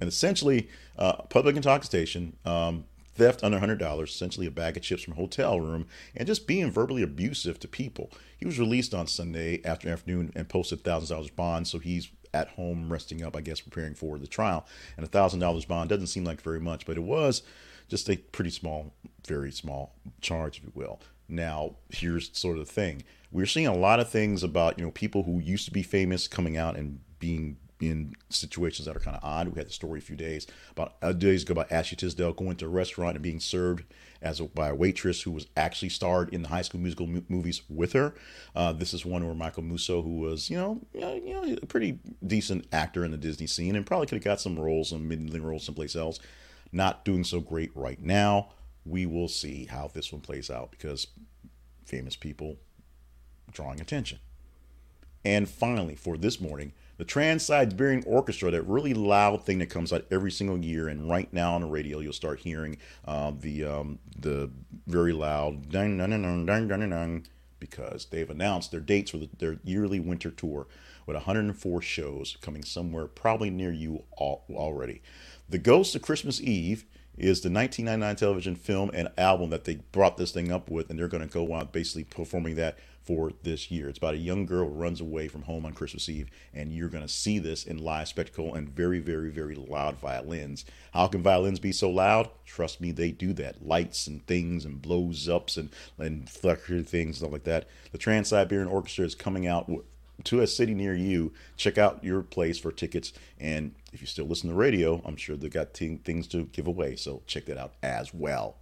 And 0.00 0.06
essentially, 0.06 0.68
uh, 0.96 1.22
public 1.22 1.56
intoxication, 1.56 2.36
um, 2.44 2.84
theft 3.18 3.42
under 3.42 3.58
$100, 3.58 4.02
essentially 4.02 4.46
a 4.46 4.50
bag 4.50 4.76
of 4.76 4.82
chips 4.82 5.02
from 5.02 5.14
a 5.14 5.16
hotel 5.16 5.60
room, 5.60 5.86
and 6.16 6.26
just 6.26 6.46
being 6.46 6.70
verbally 6.70 7.02
abusive 7.02 7.58
to 7.60 7.68
people. 7.68 8.10
He 8.36 8.46
was 8.46 8.58
released 8.58 8.94
on 8.94 9.06
Sunday 9.06 9.60
after 9.64 9.88
afternoon 9.90 10.32
and 10.34 10.48
posted 10.48 10.84
$1,000 10.84 11.34
bond, 11.34 11.66
so 11.66 11.78
he's 11.78 12.08
at 12.32 12.48
home 12.50 12.92
resting 12.92 13.22
up, 13.22 13.36
I 13.36 13.40
guess, 13.40 13.60
preparing 13.60 13.94
for 13.94 14.18
the 14.18 14.26
trial. 14.26 14.66
And 14.96 15.04
a 15.04 15.08
thousand 15.08 15.40
dollars 15.40 15.64
bond 15.64 15.90
doesn't 15.90 16.06
seem 16.06 16.24
like 16.24 16.40
very 16.40 16.60
much, 16.60 16.86
but 16.86 16.96
it 16.96 17.02
was 17.02 17.42
just 17.88 18.08
a 18.08 18.16
pretty 18.16 18.50
small, 18.50 18.92
very 19.26 19.50
small 19.50 19.94
charge, 20.20 20.58
if 20.58 20.64
you 20.64 20.72
will. 20.74 21.00
Now, 21.28 21.76
here's 21.90 22.36
sort 22.38 22.58
of 22.58 22.66
the 22.66 22.72
thing: 22.72 23.02
we're 23.30 23.46
seeing 23.46 23.66
a 23.66 23.74
lot 23.74 24.00
of 24.00 24.08
things 24.08 24.42
about 24.42 24.78
you 24.78 24.84
know 24.84 24.90
people 24.90 25.24
who 25.24 25.40
used 25.40 25.64
to 25.66 25.70
be 25.70 25.82
famous 25.82 26.28
coming 26.28 26.56
out 26.56 26.76
and 26.76 27.00
being 27.18 27.56
in 27.80 28.14
situations 28.28 28.86
that 28.86 28.96
are 28.96 29.00
kind 29.00 29.16
of 29.16 29.24
odd. 29.24 29.48
We 29.48 29.58
had 29.58 29.68
the 29.68 29.72
story 29.72 29.98
a 29.98 30.02
few 30.02 30.16
days 30.16 30.46
about 30.70 30.94
uh, 31.02 31.12
days 31.12 31.42
ago 31.42 31.52
about 31.52 31.72
Ashley 31.72 31.96
Tisdale 31.96 32.32
going 32.32 32.56
to 32.56 32.66
a 32.66 32.68
restaurant 32.68 33.16
and 33.16 33.22
being 33.22 33.40
served 33.40 33.84
as 34.20 34.40
a, 34.40 34.44
by 34.44 34.68
a 34.68 34.74
waitress 34.74 35.22
who 35.22 35.30
was 35.30 35.46
actually 35.56 35.88
starred 35.88 36.28
in 36.30 36.42
the 36.42 36.48
High 36.48 36.62
School 36.62 36.80
Musical 36.80 37.06
movies 37.28 37.62
with 37.68 37.92
her. 37.92 38.14
Uh, 38.54 38.72
this 38.72 38.92
is 38.92 39.04
one 39.04 39.24
where 39.24 39.34
Michael 39.34 39.62
Musso, 39.62 40.02
who 40.02 40.18
was 40.18 40.50
you 40.50 40.56
know 40.56 40.80
you 40.92 41.34
know 41.34 41.56
a 41.62 41.66
pretty 41.66 41.98
decent 42.26 42.66
actor 42.72 43.04
in 43.04 43.10
the 43.10 43.16
Disney 43.16 43.46
scene 43.46 43.76
and 43.76 43.86
probably 43.86 44.06
could 44.06 44.16
have 44.16 44.24
got 44.24 44.40
some 44.40 44.58
roles, 44.58 44.90
some 44.90 45.06
middling 45.08 45.42
roles 45.42 45.64
someplace 45.64 45.96
else, 45.96 46.18
not 46.72 47.04
doing 47.04 47.24
so 47.24 47.40
great 47.40 47.70
right 47.74 48.00
now. 48.00 48.50
We 48.84 49.06
will 49.06 49.28
see 49.28 49.66
how 49.66 49.90
this 49.92 50.12
one 50.12 50.22
plays 50.22 50.50
out 50.50 50.70
because 50.70 51.08
famous 51.84 52.16
people 52.16 52.56
drawing 53.50 53.80
attention. 53.80 54.18
And 55.24 55.48
finally, 55.48 55.94
for 55.94 56.16
this 56.16 56.40
morning, 56.40 56.72
the 56.98 57.04
Trans 57.04 57.44
Siberian 57.44 58.02
Orchestra, 58.06 58.50
that 58.50 58.62
really 58.62 58.92
loud 58.92 59.44
thing 59.44 59.58
that 59.60 59.70
comes 59.70 59.92
out 59.92 60.04
every 60.10 60.32
single 60.32 60.58
year, 60.58 60.88
and 60.88 61.08
right 61.08 61.32
now 61.32 61.54
on 61.54 61.62
the 61.62 61.68
radio 61.68 62.00
you'll 62.00 62.12
start 62.12 62.40
hearing 62.40 62.76
uh, 63.06 63.32
the 63.38 63.64
um, 63.64 63.98
the 64.18 64.50
very 64.86 65.12
loud 65.12 65.70
dun, 65.70 65.96
dun, 65.96 66.10
dun, 66.10 66.44
dun, 66.44 66.68
dun, 66.68 66.90
dun, 66.90 67.22
because 67.60 68.06
they've 68.06 68.28
announced 68.28 68.72
their 68.72 68.80
dates 68.80 69.12
for 69.12 69.18
the, 69.18 69.28
their 69.38 69.58
yearly 69.62 70.00
winter 70.00 70.30
tour 70.30 70.66
with 71.06 71.14
104 71.14 71.80
shows 71.80 72.36
coming 72.40 72.62
somewhere 72.62 73.06
probably 73.06 73.48
near 73.48 73.72
you 73.72 74.02
all, 74.12 74.44
already. 74.50 75.00
The 75.48 75.58
Ghost 75.58 75.94
of 75.94 76.02
Christmas 76.02 76.40
Eve 76.40 76.84
is 77.16 77.40
the 77.40 77.50
1999 77.50 78.16
television 78.16 78.54
film 78.54 78.90
and 78.92 79.08
album 79.16 79.50
that 79.50 79.64
they 79.64 79.76
brought 79.92 80.16
this 80.16 80.32
thing 80.32 80.52
up 80.52 80.70
with, 80.70 80.90
and 80.90 80.98
they're 80.98 81.08
going 81.08 81.26
to 81.26 81.32
go 81.32 81.52
on 81.52 81.68
basically 81.72 82.04
performing 82.04 82.56
that 82.56 82.78
for 83.08 83.32
this 83.42 83.70
year. 83.70 83.88
It's 83.88 83.96
about 83.96 84.12
a 84.12 84.18
young 84.18 84.44
girl 84.44 84.68
who 84.68 84.74
runs 84.74 85.00
away 85.00 85.28
from 85.28 85.40
home 85.44 85.64
on 85.64 85.72
Christmas 85.72 86.10
Eve, 86.10 86.28
and 86.52 86.74
you're 86.74 86.90
going 86.90 87.06
to 87.06 87.08
see 87.08 87.38
this 87.38 87.64
in 87.64 87.78
live 87.78 88.06
spectacle 88.06 88.54
and 88.54 88.68
very, 88.68 88.98
very, 88.98 89.30
very 89.30 89.54
loud 89.54 89.96
violins. 89.96 90.66
How 90.92 91.06
can 91.06 91.22
violins 91.22 91.58
be 91.58 91.72
so 91.72 91.88
loud? 91.88 92.28
Trust 92.44 92.82
me, 92.82 92.92
they 92.92 93.10
do 93.10 93.32
that. 93.32 93.66
Lights 93.66 94.08
and 94.08 94.26
things 94.26 94.66
and 94.66 94.82
blows 94.82 95.26
ups 95.26 95.56
and 95.56 95.70
and 95.96 96.28
fluctuating 96.28 96.84
things 96.84 97.16
stuff 97.16 97.32
like 97.32 97.44
that. 97.44 97.66
The 97.92 97.98
Trans 97.98 98.28
Siberian 98.28 98.68
Orchestra 98.68 99.06
is 99.06 99.14
coming 99.14 99.46
out 99.46 99.70
to 100.24 100.40
a 100.42 100.46
city 100.46 100.74
near 100.74 100.94
you. 100.94 101.32
Check 101.56 101.78
out 101.78 102.04
your 102.04 102.20
place 102.20 102.58
for 102.58 102.70
tickets, 102.70 103.14
and 103.40 103.74
if 103.90 104.02
you 104.02 104.06
still 104.06 104.26
listen 104.26 104.50
to 104.50 104.54
radio, 104.54 105.00
I'm 105.06 105.16
sure 105.16 105.34
they've 105.34 105.50
got 105.50 105.72
t- 105.72 105.98
things 106.04 106.28
to 106.28 106.44
give 106.44 106.66
away. 106.66 106.96
So 106.96 107.22
check 107.26 107.46
that 107.46 107.56
out 107.56 107.72
as 107.82 108.12
well. 108.12 108.56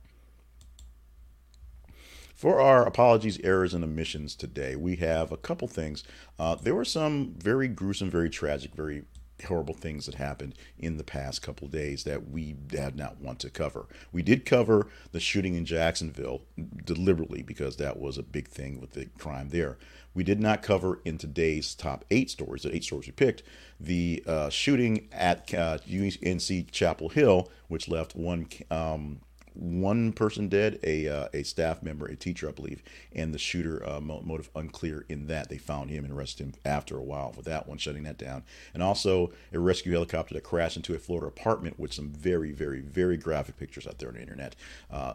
For 2.37 2.61
our 2.61 2.87
apologies, 2.87 3.41
errors, 3.43 3.73
and 3.73 3.83
omissions 3.83 4.35
today, 4.35 4.77
we 4.77 4.97
have 4.97 5.33
a 5.33 5.39
couple 5.39 5.69
things. 5.69 6.05
Uh, 6.39 6.55
there 6.55 6.75
were 6.75 6.85
some 6.85 7.35
very 7.39 7.67
gruesome, 7.67 8.11
very 8.11 8.29
tragic, 8.29 8.75
very 8.75 9.05
horrible 9.47 9.73
things 9.73 10.05
that 10.05 10.17
happened 10.17 10.55
in 10.79 10.99
the 10.99 11.05
past 11.05 11.41
couple 11.41 11.67
days 11.67 12.05
that 12.05 12.29
we 12.29 12.53
did 12.53 12.95
not 12.95 13.23
want 13.23 13.39
to 13.41 13.49
cover. 13.49 13.87
We 14.13 14.23
did 14.23 14.45
cover 14.45 14.89
the 15.13 15.21
shooting 15.21 15.55
in 15.55 15.65
Jacksonville 15.65 16.43
deliberately 16.85 17.43
because 17.43 17.77
that 17.77 17.99
was 17.99 18.19
a 18.19 18.23
big 18.23 18.49
thing 18.49 18.83
with 18.83 18.93
the 18.93 19.07
crime 19.19 19.49
there. 19.49 19.79
We 20.13 20.23
did 20.23 20.41
not 20.41 20.63
cover 20.63 21.01
in 21.07 21.17
today's 21.17 21.75
top 21.75 22.05
eight 22.11 22.31
stories, 22.31 22.63
the 22.63 22.75
eight 22.75 22.85
stories 22.85 23.07
we 23.07 23.13
picked, 23.13 23.43
the 23.81 24.23
uh, 24.27 24.51
shooting 24.51 25.09
at 25.11 25.55
uh, 25.55 25.79
UNC 25.91 26.71
Chapel 26.71 27.09
Hill, 27.09 27.51
which 27.69 27.89
left 27.89 28.15
one 28.15 28.47
um, 28.71 29.21
one 29.57 30.13
person 30.13 30.49
dead, 30.49 30.79
a 30.83 31.09
uh, 31.09 31.29
a 31.33 31.43
staff 31.43 31.83
member, 31.83 32.07
a 32.07 32.17
teacher, 32.17 32.49
I 32.49 32.53
believe, 32.53 32.83
and 33.13 33.35
the 33.35 33.39
shooter 33.39 33.87
uh, 33.89 34.01
motive 34.01 34.51
unclear. 34.55 35.05
In 35.09 35.27
that 35.27 35.49
they 35.49 35.59
found 35.59 35.91
him 35.91 36.05
and 36.05 36.13
arrested 36.13 36.47
him 36.47 36.55
after 36.65 36.97
a 36.97 37.03
while 37.03 37.33
for 37.33 37.43
that 37.43 37.69
one, 37.69 37.79
shutting 37.79 38.05
that 38.05 38.19
down, 38.19 38.45
and 38.75 38.83
also 38.83 39.33
a 39.53 39.59
rescue 39.59 39.93
helicopter 39.93 40.35
that 40.35 40.45
crashed 40.45 40.77
into 40.77 40.95
a 40.95 40.99
Florida 40.99 41.27
apartment 41.27 41.79
with 41.79 41.93
some 41.93 42.11
very, 42.11 42.53
very, 42.53 42.81
very 42.81 43.17
graphic 43.17 43.59
pictures 43.59 43.87
out 43.87 43.99
there 43.99 44.09
on 44.09 44.15
the 44.15 44.21
internet. 44.21 44.55
Uh, 44.91 45.15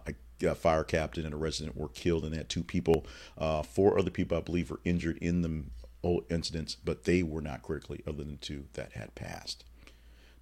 fire 0.56 0.84
captain 0.84 1.24
and 1.26 1.34
a 1.34 1.38
resident 1.38 1.78
were 1.78 1.90
killed 1.90 2.26
in 2.26 2.32
that. 2.32 2.50
Two 2.50 2.64
people, 2.64 3.06
uh, 3.38 3.62
four 3.62 4.00
other 4.00 4.10
people, 4.10 4.38
I 4.38 4.42
believe, 4.42 4.72
were 4.72 4.80
injured 4.84 5.18
in 5.20 5.42
the 5.42 5.64
incidents, 6.30 6.76
but 6.76 7.04
they 7.04 7.24
were 7.24 7.42
not 7.42 7.62
critically, 7.62 8.02
other 8.08 8.24
than 8.24 8.38
two 8.38 8.66
that 8.74 8.94
had 8.94 9.14
passed. 9.16 9.66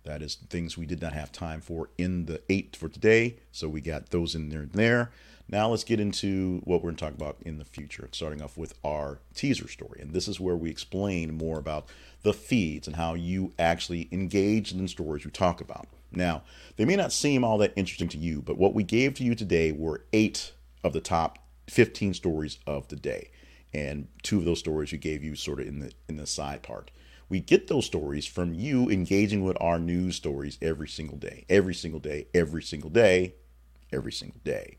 That 0.04 0.22
is 0.22 0.36
things 0.36 0.78
we 0.78 0.86
did 0.86 1.02
not 1.02 1.14
have 1.14 1.32
time 1.32 1.62
for 1.62 1.90
in 1.98 2.26
the 2.26 2.42
eight 2.50 2.76
for 2.76 2.90
today. 2.90 3.38
So 3.52 3.68
we 3.68 3.82
got 3.82 4.10
those 4.10 4.36
in 4.36 4.50
there 4.50 4.62
and 4.62 4.72
there. 4.72 5.12
Now 5.52 5.70
let's 5.70 5.84
get 5.84 6.00
into 6.00 6.62
what 6.64 6.82
we're 6.82 6.92
going 6.92 6.98
to 6.98 7.06
talk 7.06 7.14
about 7.16 7.38
in 7.42 7.58
the 7.58 7.66
future, 7.66 8.08
starting 8.12 8.42
off 8.42 8.56
with 8.56 8.76
our 8.84 9.20
teaser 9.34 9.68
story. 9.68 10.00
And 10.00 10.14
this 10.14 10.28
is 10.28 10.40
where 10.40 10.56
we 10.56 10.70
explain 10.70 11.36
more 11.36 11.58
about 11.58 11.88
the 12.22 12.34
feeds 12.34 12.88
and 12.88 12.96
how 12.96 13.16
you 13.16 13.54
actually 13.58 14.08
engage 14.12 14.72
in 14.72 14.78
the 14.82 14.88
stories 14.88 15.26
we 15.26 15.32
talk 15.32 15.60
about. 15.60 15.88
Now, 16.12 16.44
they 16.78 16.86
may 16.86 16.96
not 16.96 17.12
seem 17.12 17.44
all 17.44 17.58
that 17.60 17.74
interesting 17.76 18.10
to 18.10 18.18
you, 18.18 18.42
but 18.42 18.58
what 18.58 18.76
we 18.76 18.84
gave 18.84 19.16
to 19.16 19.24
you 19.24 19.34
today 19.34 19.72
were 19.72 20.06
eight 20.14 20.54
of 20.84 20.94
the 20.94 21.02
top 21.02 21.40
15 21.68 22.14
stories 22.14 22.60
of 22.68 22.88
the 22.90 22.96
day. 22.96 23.32
And 23.74 24.08
two 24.24 24.40
of 24.40 24.46
those 24.46 24.60
stories 24.60 24.92
we 24.92 24.98
gave 24.98 25.24
you 25.24 25.36
sort 25.36 25.60
of 25.60 25.68
in 25.68 25.80
the 25.80 25.92
in 26.08 26.18
the 26.18 26.26
side 26.26 26.64
part 26.64 26.90
we 27.30 27.40
get 27.40 27.68
those 27.68 27.86
stories 27.86 28.26
from 28.26 28.54
you 28.54 28.90
engaging 28.90 29.44
with 29.44 29.58
our 29.62 29.80
news 29.80 30.16
stories 30.16 30.58
every 30.62 30.88
single 30.88 31.18
day, 31.18 31.46
every 31.50 31.76
single 31.76 32.00
day, 32.00 32.28
every 32.34 32.64
single 32.64 32.90
day, 32.90 33.36
every 33.94 34.12
single 34.12 34.42
day. 34.44 34.78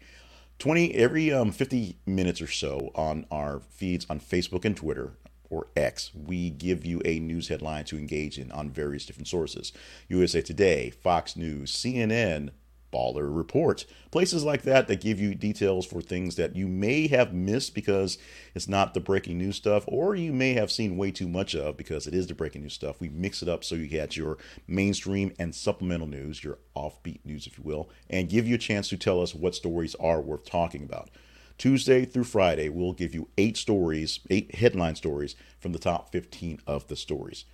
20 0.58 0.94
every 0.94 1.32
um, 1.32 1.52
50 1.52 1.96
minutes 2.04 2.42
or 2.42 2.46
so 2.46 2.90
on 2.94 3.24
our 3.30 3.60
feeds 3.70 4.04
on 4.10 4.20
Facebook 4.20 4.64
and 4.64 4.76
Twitter 4.76 5.14
or 5.48 5.68
X, 5.74 6.12
we 6.14 6.50
give 6.50 6.84
you 6.84 7.00
a 7.04 7.18
news 7.18 7.48
headline 7.48 7.84
to 7.86 7.98
engage 7.98 8.38
in 8.38 8.52
on 8.52 8.70
various 8.70 9.04
different 9.06 9.26
sources. 9.26 9.72
USA 10.08 10.42
Today, 10.42 10.90
Fox 10.90 11.34
News, 11.34 11.72
CNN, 11.72 12.50
Baller 12.92 13.34
Report. 13.34 13.84
Places 14.10 14.44
like 14.44 14.62
that 14.62 14.88
that 14.88 15.00
give 15.00 15.20
you 15.20 15.34
details 15.34 15.86
for 15.86 16.00
things 16.00 16.36
that 16.36 16.56
you 16.56 16.66
may 16.66 17.06
have 17.08 17.32
missed 17.32 17.74
because 17.74 18.18
it's 18.54 18.68
not 18.68 18.94
the 18.94 19.00
breaking 19.00 19.38
news 19.38 19.56
stuff, 19.56 19.84
or 19.86 20.14
you 20.14 20.32
may 20.32 20.54
have 20.54 20.70
seen 20.70 20.96
way 20.96 21.10
too 21.10 21.28
much 21.28 21.54
of 21.54 21.76
because 21.76 22.06
it 22.06 22.14
is 22.14 22.26
the 22.26 22.34
breaking 22.34 22.62
news 22.62 22.74
stuff. 22.74 23.00
We 23.00 23.08
mix 23.08 23.42
it 23.42 23.48
up 23.48 23.64
so 23.64 23.74
you 23.74 23.86
get 23.86 24.16
your 24.16 24.38
mainstream 24.66 25.32
and 25.38 25.54
supplemental 25.54 26.06
news, 26.06 26.42
your 26.42 26.58
offbeat 26.76 27.24
news, 27.24 27.46
if 27.46 27.58
you 27.58 27.64
will, 27.64 27.90
and 28.08 28.28
give 28.28 28.46
you 28.46 28.56
a 28.56 28.58
chance 28.58 28.88
to 28.88 28.96
tell 28.96 29.22
us 29.22 29.34
what 29.34 29.54
stories 29.54 29.94
are 29.96 30.20
worth 30.20 30.44
talking 30.44 30.82
about. 30.82 31.10
Tuesday 31.58 32.06
through 32.06 32.24
Friday, 32.24 32.70
we'll 32.70 32.94
give 32.94 33.14
you 33.14 33.28
eight 33.36 33.54
stories, 33.54 34.20
eight 34.30 34.54
headline 34.54 34.96
stories 34.96 35.36
from 35.58 35.72
the 35.72 35.78
top 35.78 36.10
15 36.10 36.60
of 36.66 36.88
the 36.88 36.96
stories. 36.96 37.44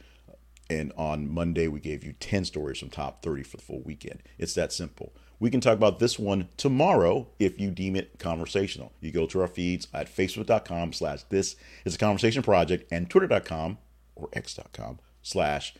And 0.71 0.93
on 0.97 1.29
Monday, 1.29 1.69
we 1.69 1.81
gave 1.81 2.05
you 2.05 2.13
10 2.13 2.45
stories 2.45 2.79
from 2.79 2.91
top 2.91 3.23
30 3.23 3.43
for 3.43 3.57
the 3.57 3.63
full 3.65 3.83
weekend. 3.83 4.23
It's 4.39 4.55
that 4.55 4.73
simple. 4.73 5.13
We 5.39 5.51
can 5.51 5.61
talk 5.61 5.75
about 5.75 5.99
this 5.99 6.19
one 6.19 6.49
tomorrow 6.57 7.29
if 7.39 7.61
you 7.61 7.71
deem 7.71 7.95
it 7.95 8.19
conversational. 8.19 8.93
You 9.01 9.13
go 9.13 9.27
to 9.27 9.41
our 9.43 9.49
feeds 9.49 9.87
at 9.93 10.15
facebook.com 10.15 10.93
slash 10.95 11.25
this 11.25 11.57
is 11.85 11.95
a 11.95 11.99
conversation 11.99 12.43
project 12.43 12.91
and 12.91 13.11
twitter.com 13.11 13.79
or 14.15 14.29
x.com 14.33 14.99
slash 15.23 15.75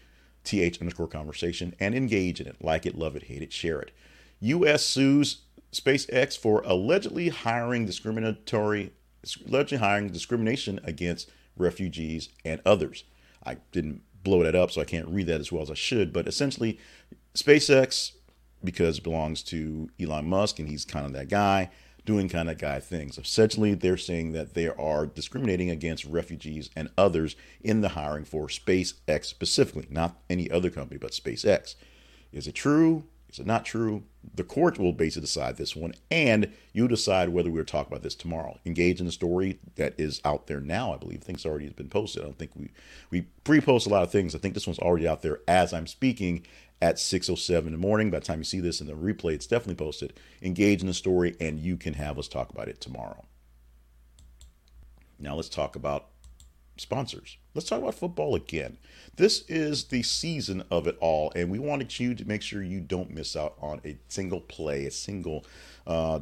th 0.45 0.81
underscore 0.81 1.09
conversation 1.09 1.75
and 1.81 1.95
engage 1.95 2.41
in 2.41 2.47
it. 2.47 2.57
Like 2.63 2.85
it, 2.87 2.97
love 2.97 3.17
it, 3.17 3.25
hate 3.25 3.43
it, 3.43 3.53
share 3.53 3.81
it. 3.81 3.93
U.S. 4.41 4.85
sues 4.85 5.39
SpaceX 5.73 6.39
for 6.39 6.63
allegedly 6.65 7.31
hiring 7.31 7.87
discriminatory, 7.87 8.93
allegedly 9.47 9.79
hiring 9.79 10.09
discrimination 10.09 10.81
against 10.85 11.31
refugees 11.57 12.29
and 12.45 12.61
others. 12.67 13.05
I 13.45 13.57
didn't 13.73 14.03
blow 14.23 14.43
that 14.43 14.55
up, 14.55 14.71
so 14.71 14.81
I 14.81 14.85
can't 14.85 15.09
read 15.09 15.27
that 15.29 15.41
as 15.41 15.51
well 15.51 15.63
as 15.63 15.71
I 15.71 15.75
should. 15.75 16.13
But 16.13 16.29
essentially, 16.29 16.79
SpaceX 17.35 18.13
because 18.63 18.99
it 18.99 19.05
belongs 19.05 19.43
to 19.45 19.91
Elon 20.01 20.29
Musk 20.29 20.59
and 20.59 20.69
he's 20.69 20.85
kind 20.85 21.07
of 21.07 21.13
that 21.13 21.29
guy 21.29 21.71
doing 22.07 22.29
kind 22.29 22.49
of 22.49 22.57
guy 22.57 22.81
things. 22.81 23.19
Essentially, 23.19 23.75
they're 23.75 23.97
saying 23.97 24.33
that 24.33 24.55
they 24.55 24.69
are 24.69 25.07
discriminating 25.07 25.69
against 25.69 26.05
refugees 26.05 26.71
and 26.75 26.89
others 26.97 27.37
in 27.61 27.81
the 27.81 27.91
hiring 27.91 28.25
for 28.25 28.47
SpaceX 28.47 29.27
specifically, 29.27 29.87
not 29.91 30.17
any 30.31 30.51
other 30.51 30.71
company, 30.71 30.99
but 30.99 31.11
SpaceX. 31.11 31.75
Is 32.33 32.47
it 32.47 32.55
true? 32.55 33.05
Is 33.29 33.41
it 33.41 33.47
not 33.47 33.65
true? 33.65 34.05
The 34.35 34.45
court 34.45 34.79
will 34.79 34.93
basically 34.93 35.23
decide 35.23 35.57
this 35.57 35.75
one, 35.75 35.95
and 36.11 36.53
you 36.73 36.87
decide 36.89 37.31
whether 37.31 37.51
we're 37.51 37.65
talking 37.65 37.93
about 37.93 38.03
this 38.03 38.15
tomorrow. 38.15 38.59
Engage 38.65 39.01
in 39.01 39.07
the 39.07 39.13
story 39.13 39.59
that 39.75 39.95
is 39.99 40.21
out 40.25 40.47
there 40.47 40.61
now. 40.61 40.95
I 40.95 40.97
believe 40.97 41.23
things 41.23 41.45
already 41.45 41.65
has 41.65 41.75
been 41.75 41.89
posted. 41.89 42.23
I 42.23 42.27
don't 42.27 42.39
think 42.39 42.53
we 42.57 42.71
we 43.11 43.23
pre-post 43.45 43.87
a 43.87 43.91
lot 43.91 44.05
of 44.05 44.11
things. 44.11 44.35
I 44.35 44.39
think 44.39 44.55
this 44.55 44.67
one's 44.67 44.79
already 44.79 45.09
out 45.09 45.23
there 45.23 45.41
as 45.49 45.73
I'm 45.73 45.87
speaking, 45.87 46.47
at 46.81 46.97
6.07 46.97 47.67
in 47.67 47.73
the 47.73 47.79
morning. 47.79 48.11
By 48.11 48.19
the 48.19 48.25
time 48.25 48.39
you 48.39 48.45
see 48.45 48.61
this 48.61 48.81
in 48.81 48.87
the 48.87 48.95
replay, 48.95 49.35
it's 49.35 49.47
definitely 49.47 49.77
posted. 49.77 50.13
Engage 50.43 50.81
in 50.81 50.87
the 50.87 50.95
story, 50.95 51.37
and 51.41 51.59
you 51.59 51.77
can 51.77 51.95
have 51.95 52.19
us 52.19 52.29
talk 52.29 52.51
about 52.51 52.69
it 52.69 52.81
tomorrow. 52.81 53.25
Now 55.19 55.35
let's 55.35 55.49
talk 55.49 55.77
about 55.77 56.09
sponsors. 56.77 57.39
Let's 57.55 57.69
talk 57.69 57.81
about 57.81 57.95
football 57.95 58.35
again. 58.35 58.77
This 59.17 59.45
is 59.49 59.85
the 59.85 60.03
season 60.03 60.63
of 60.71 60.87
it 60.87 60.97
all, 61.01 61.33
and 61.35 61.51
we 61.51 61.59
wanted 61.59 61.99
you 61.99 62.15
to 62.15 62.25
make 62.27 62.43
sure 62.43 62.63
you 62.63 62.81
don't 62.81 63.11
miss 63.11 63.35
out 63.35 63.55
on 63.61 63.81
a 63.85 63.97
single 64.09 64.41
play, 64.43 64.87
a 64.87 64.91
single 64.91 65.47
uh, 65.87 66.21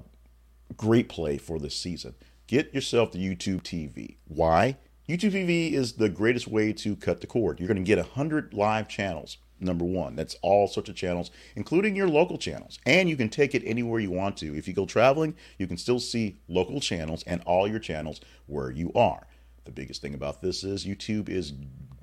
great 0.76 1.08
play 1.08 1.38
for 1.38 1.58
this 1.58 1.75
season. 1.75 2.14
Get 2.46 2.73
yourself 2.73 3.12
the 3.12 3.18
YouTube 3.18 3.62
TV. 3.62 4.16
Why? 4.28 4.76
YouTube 5.08 5.32
TV 5.32 5.73
is 5.73 5.94
the 5.94 6.08
greatest 6.08 6.46
way 6.46 6.73
to 6.73 6.96
cut 6.96 7.20
the 7.20 7.26
cord. 7.26 7.58
You're 7.58 7.68
going 7.68 7.76
to 7.76 7.82
get 7.82 7.99
100 7.99 8.54
live 8.54 8.88
channels, 8.88 9.38
number 9.64 9.85
one. 9.85 10.16
That's 10.16 10.37
all 10.42 10.68
sorts 10.68 10.88
of 10.88 10.97
channels, 10.97 11.30
including 11.56 11.97
your 11.97 12.09
local 12.09 12.38
channels. 12.38 12.78
And 12.87 13.09
you 13.09 13.16
can 13.16 13.28
take 13.28 13.54
it 13.54 13.62
anywhere 13.64 14.00
you 14.00 14.11
want 14.11 14.37
to. 14.38 14.56
If 14.56 14.68
you 14.68 14.75
go 14.75 14.87
traveling, 14.87 15.35
you 15.59 15.66
can 15.66 15.76
still 15.76 16.00
see 16.00 16.37
local 16.49 16.80
channels 16.80 17.23
and 17.26 17.42
all 17.47 17.68
your 17.68 17.78
channels 17.78 18.21
where 18.47 18.71
you 18.71 18.92
are. 18.94 19.26
The 19.64 19.73
biggest 19.73 20.02
thing 20.02 20.14
about 20.14 20.42
this 20.42 20.62
is 20.62 20.85
YouTube 20.85 21.28
is 21.28 21.52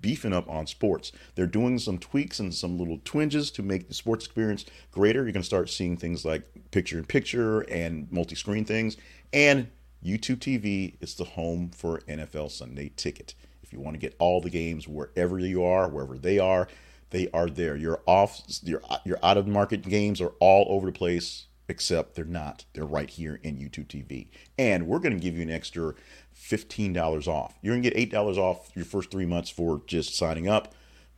beefing 0.02 0.34
up 0.34 0.50
on 0.50 0.66
sports. 0.66 1.12
They're 1.36 1.46
doing 1.46 1.78
some 1.78 2.00
tweaks 2.00 2.40
and 2.40 2.54
some 2.54 2.78
little 2.78 3.00
twinges 3.06 3.52
to 3.52 3.64
make 3.64 3.88
the 3.88 3.94
sports 3.94 4.26
experience 4.26 4.66
greater. 4.92 5.24
You're 5.24 5.32
going 5.32 5.44
to 5.44 5.48
start 5.48 5.70
seeing 5.70 5.96
things 5.96 6.26
like 6.26 6.44
picture 6.72 6.98
in 6.98 7.06
picture 7.06 7.62
and 7.62 8.12
multi 8.12 8.36
screen 8.36 8.66
things. 8.66 8.98
And 9.32 9.70
YouTube 10.04 10.40
TV 10.40 10.96
is 11.00 11.14
the 11.16 11.24
home 11.24 11.70
for 11.70 12.00
NFL 12.02 12.50
Sunday 12.52 12.92
Ticket. 12.96 13.36
If 13.62 13.72
you 13.72 13.80
want 13.80 13.94
to 13.94 14.00
get 14.00 14.16
all 14.20 14.42
the 14.42 14.50
games 14.50 14.88
wherever 14.88 15.38
you 15.40 15.64
are, 15.64 15.88
wherever 15.88 16.18
they 16.18 16.40
are, 16.40 16.68
they 17.12 17.30
are 17.34 17.50
there. 17.50 17.76
Your 17.76 18.02
off, 18.06 18.42
your 18.64 18.82
your 19.06 19.20
out 19.22 19.38
of 19.38 19.48
market 19.48 19.84
games 19.84 20.20
are 20.20 20.34
all 20.40 20.66
over 20.70 20.88
the 20.88 20.92
place, 20.92 21.46
except 21.68 22.16
they're 22.16 22.26
not. 22.26 22.66
They're 22.74 22.86
right 22.86 23.10
here 23.10 23.40
in 23.44 23.58
YouTube 23.58 23.88
TV, 23.88 24.30
and 24.58 24.88
we're 24.88 25.00
going 25.00 25.14
to 25.14 25.20
give 25.20 25.36
you 25.36 25.44
an 25.44 25.52
extra 25.52 25.94
fifteen 26.34 26.94
dollars 26.94 27.28
off. 27.28 27.54
You're 27.62 27.74
going 27.74 27.84
to 27.84 27.90
get 27.90 27.98
eight 27.98 28.12
dollars 28.12 28.38
off 28.38 28.72
your 28.76 28.86
first 28.86 29.12
three 29.12 29.26
months 29.26 29.50
for 29.50 29.82
just 29.86 30.16
signing 30.16 30.50
up 30.50 30.74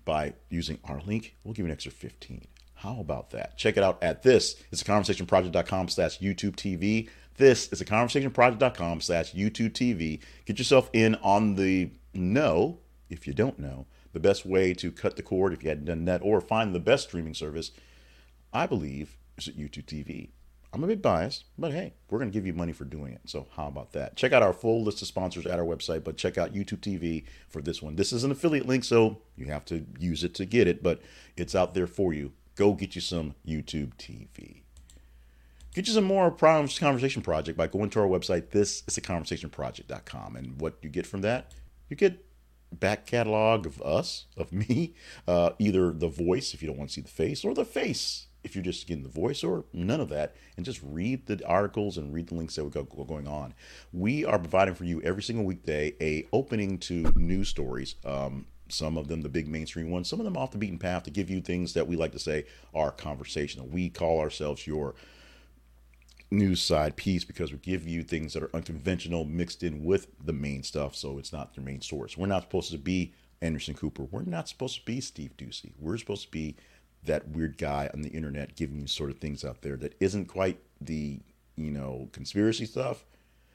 by 0.06 0.34
using 0.50 0.80
our 0.84 1.00
link. 1.02 1.36
We'll 1.44 1.54
give 1.54 1.66
you 1.66 1.70
an 1.70 1.74
extra 1.74 1.92
fifteen. 1.92 2.48
How 2.76 3.00
about 3.00 3.30
that? 3.30 3.58
Check 3.58 3.78
it 3.78 3.84
out 3.84 4.04
at 4.04 4.24
this. 4.24 4.62
It's 4.72 4.82
a 4.82 4.86
conversationproject.com 4.86 5.88
slash 5.88 6.20
YouTube 6.20 6.56
TV. 6.58 7.10
This 7.38 7.72
is 7.72 7.80
a 7.80 7.86
conversationproject.com 7.86 9.00
slash 9.00 9.34
YouTube 9.34 9.72
TV. 9.72 10.20
Get 10.46 10.60
yourself 10.60 10.90
in 10.92 11.16
on 11.16 11.56
the 11.56 11.92
know, 12.14 12.80
if 13.10 13.26
you 13.26 13.34
don't 13.34 13.58
know, 13.58 13.86
the 14.14 14.20
best 14.20 14.46
way 14.46 14.74
to 14.76 14.92
cut 14.92 15.16
the 15.16 15.24
cord 15.24 15.54
if 15.54 15.64
you 15.64 15.70
hadn't 15.70 15.86
done 15.86 16.06
that, 16.06 16.22
or 16.24 16.40
find 16.40 16.74
the 16.74 16.80
best 16.80 17.10
streaming 17.10 17.34
service, 17.34 17.72
I 18.54 18.66
believe, 18.66 19.18
is 19.38 19.48
at 19.48 19.58
YouTube 19.58 19.86
TV. 19.86 20.30
I'm 20.72 20.84
a 20.84 20.88
bit 20.88 21.04
biased, 21.04 21.46
but 21.56 21.72
hey, 21.72 21.94
we're 22.10 22.18
going 22.18 22.32
to 22.32 22.34
give 22.34 22.48
you 22.48 22.54
money 22.54 22.72
for 22.72 22.84
doing 22.84 23.14
it. 23.14 23.22
So, 23.26 23.46
how 23.56 23.68
about 23.68 23.92
that? 23.92 24.16
Check 24.16 24.34
out 24.34 24.42
our 24.42 24.54
full 24.54 24.84
list 24.84 25.04
of 25.04 25.08
sponsors 25.08 25.46
at 25.46 25.60
our 25.60 25.66
website, 25.66 26.04
but 26.04 26.18
check 26.18 26.38
out 26.38 26.54
YouTube 26.54 26.80
TV 26.80 27.26
for 27.48 27.62
this 27.62 27.82
one. 27.82 27.96
This 27.96 28.12
is 28.12 28.24
an 28.24 28.32
affiliate 28.32 28.68
link, 28.68 28.84
so 28.84 29.22
you 29.36 29.46
have 29.48 29.66
to 29.66 29.86
use 30.00 30.24
it 30.24 30.34
to 30.36 30.46
get 30.46 30.68
it, 30.68 30.82
but 30.82 31.00
it's 31.38 31.54
out 31.54 31.76
there 31.76 31.86
for 31.86 32.12
you. 32.12 32.32
Go 32.56 32.74
get 32.74 32.96
you 32.96 33.02
some 33.02 33.36
YouTube 33.48 33.94
TV. 33.98 34.62
Get 35.76 35.88
you 35.88 35.94
some 35.94 36.04
more 36.04 36.32
Conversation 36.32 37.22
Project 37.22 37.58
by 37.58 37.68
going 37.68 37.90
to 37.92 38.00
our 38.00 38.08
website. 38.08 38.50
This 38.50 38.84
is 38.88 38.98
a 38.98 39.02
conversationproject.com. 39.02 40.36
And 40.36 40.60
what 40.60 40.76
you 40.82 40.90
get 40.90 41.08
from 41.08 41.22
that, 41.22 41.52
you 41.90 41.96
get 41.96 42.24
back 42.80 43.06
catalog 43.06 43.66
of 43.66 43.82
us, 43.82 44.26
of 44.38 44.52
me, 44.52 44.94
uh, 45.28 45.52
either 45.60 45.92
the 45.92 46.08
voice 46.08 46.54
if 46.54 46.62
you 46.62 46.68
don't 46.68 46.78
want 46.78 46.90
to 46.90 46.94
see 46.94 47.02
the 47.02 47.08
face, 47.10 47.44
or 47.44 47.54
the 47.54 47.66
face 47.66 48.28
if 48.44 48.56
you're 48.56 48.64
just 48.64 48.88
getting 48.88 49.04
the 49.04 49.10
voice, 49.10 49.44
or 49.44 49.66
none 49.72 50.02
of 50.02 50.10
that, 50.10 50.36
and 50.58 50.66
just 50.66 50.82
read 50.84 51.26
the 51.28 51.46
articles 51.48 51.98
and 51.98 52.14
read 52.14 52.28
the 52.28 52.36
links 52.36 52.56
that 52.56 52.64
we 52.64 52.70
got 52.70 52.90
going 53.08 53.28
on. 53.28 53.54
We 53.94 54.26
are 54.26 54.38
providing 54.38 54.76
for 54.76 54.84
you 54.84 55.02
every 55.02 55.24
single 55.24 55.46
weekday 55.46 55.96
a 56.02 56.28
opening 56.34 56.78
to 56.80 57.12
news 57.16 57.48
stories. 57.48 57.96
Um, 58.04 58.48
some 58.70 58.98
of 58.98 59.08
them 59.08 59.22
the 59.22 59.30
big 59.30 59.48
mainstream 59.48 59.92
ones, 59.92 60.10
some 60.10 60.20
of 60.20 60.26
them 60.26 60.36
off 60.36 60.52
the 60.52 60.58
beaten 60.58 60.80
path 60.80 61.04
to 61.04 61.12
give 61.12 61.30
you 61.30 61.42
things 61.42 61.74
that 61.74 61.88
we 61.88 61.96
like 61.96 62.12
to 62.12 62.20
say 62.20 62.46
are 62.74 62.92
conversational. 62.92 63.68
We 63.68 63.90
call 63.90 64.20
ourselves 64.20 64.66
your 64.68 64.96
news 66.34 66.62
side 66.62 66.96
piece 66.96 67.24
because 67.24 67.52
we 67.52 67.58
give 67.60 67.88
you 67.88 68.04
things 68.04 68.34
that 68.34 68.44
are 68.44 68.56
unconventional 68.56 69.24
mixed 69.24 69.64
in 69.64 69.84
with 69.84 70.08
the 70.24 70.34
main 70.34 70.64
stuff 70.64 70.96
so 70.96 71.18
it's 71.18 71.32
not 71.32 71.52
your 71.56 71.64
main 71.64 71.82
source. 71.82 72.18
We're 72.18 72.28
not 72.28 72.44
supposed 72.44 72.72
to 72.72 72.78
be 72.78 73.14
anderson 73.42 73.76
cooper. 73.76 74.04
We're 74.04 74.24
not 74.24 74.50
supposed 74.50 74.80
to 74.80 74.86
be 74.86 75.00
steve 75.00 75.38
doocy. 75.38 75.72
We're 75.80 75.98
supposed 75.98 76.24
to 76.24 76.32
be 76.32 76.56
that 77.06 77.28
weird 77.30 77.58
guy 77.58 77.90
on 77.94 78.02
the 78.02 78.10
internet 78.10 78.56
giving 78.56 78.80
you 78.80 78.88
sort 78.88 79.10
of 79.10 79.20
things 79.20 79.46
out 79.46 79.62
there 79.62 79.78
that 79.78 79.96
isn't 80.00 80.26
quite 80.26 80.60
the 80.82 81.20
you 81.56 81.72
know 81.72 82.10
conspiracy 82.12 82.66
stuff 82.66 83.06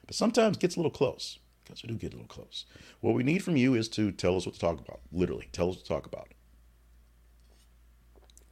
but 0.05 0.15
sometimes 0.15 0.57
gets 0.57 0.75
a 0.75 0.79
little 0.79 0.91
close 0.91 1.39
because 1.63 1.83
we 1.83 1.89
do 1.89 1.95
get 1.95 2.13
a 2.13 2.15
little 2.15 2.27
close. 2.27 2.65
What 3.01 3.13
we 3.13 3.23
need 3.23 3.43
from 3.43 3.57
you 3.57 3.75
is 3.75 3.89
to 3.89 4.11
tell 4.11 4.35
us 4.37 4.45
what 4.45 4.55
to 4.55 4.59
talk 4.59 4.79
about 4.79 5.01
literally 5.11 5.49
tell 5.51 5.69
us 5.69 5.75
what 5.75 5.85
to 5.85 5.89
talk 5.89 6.05
about. 6.05 6.29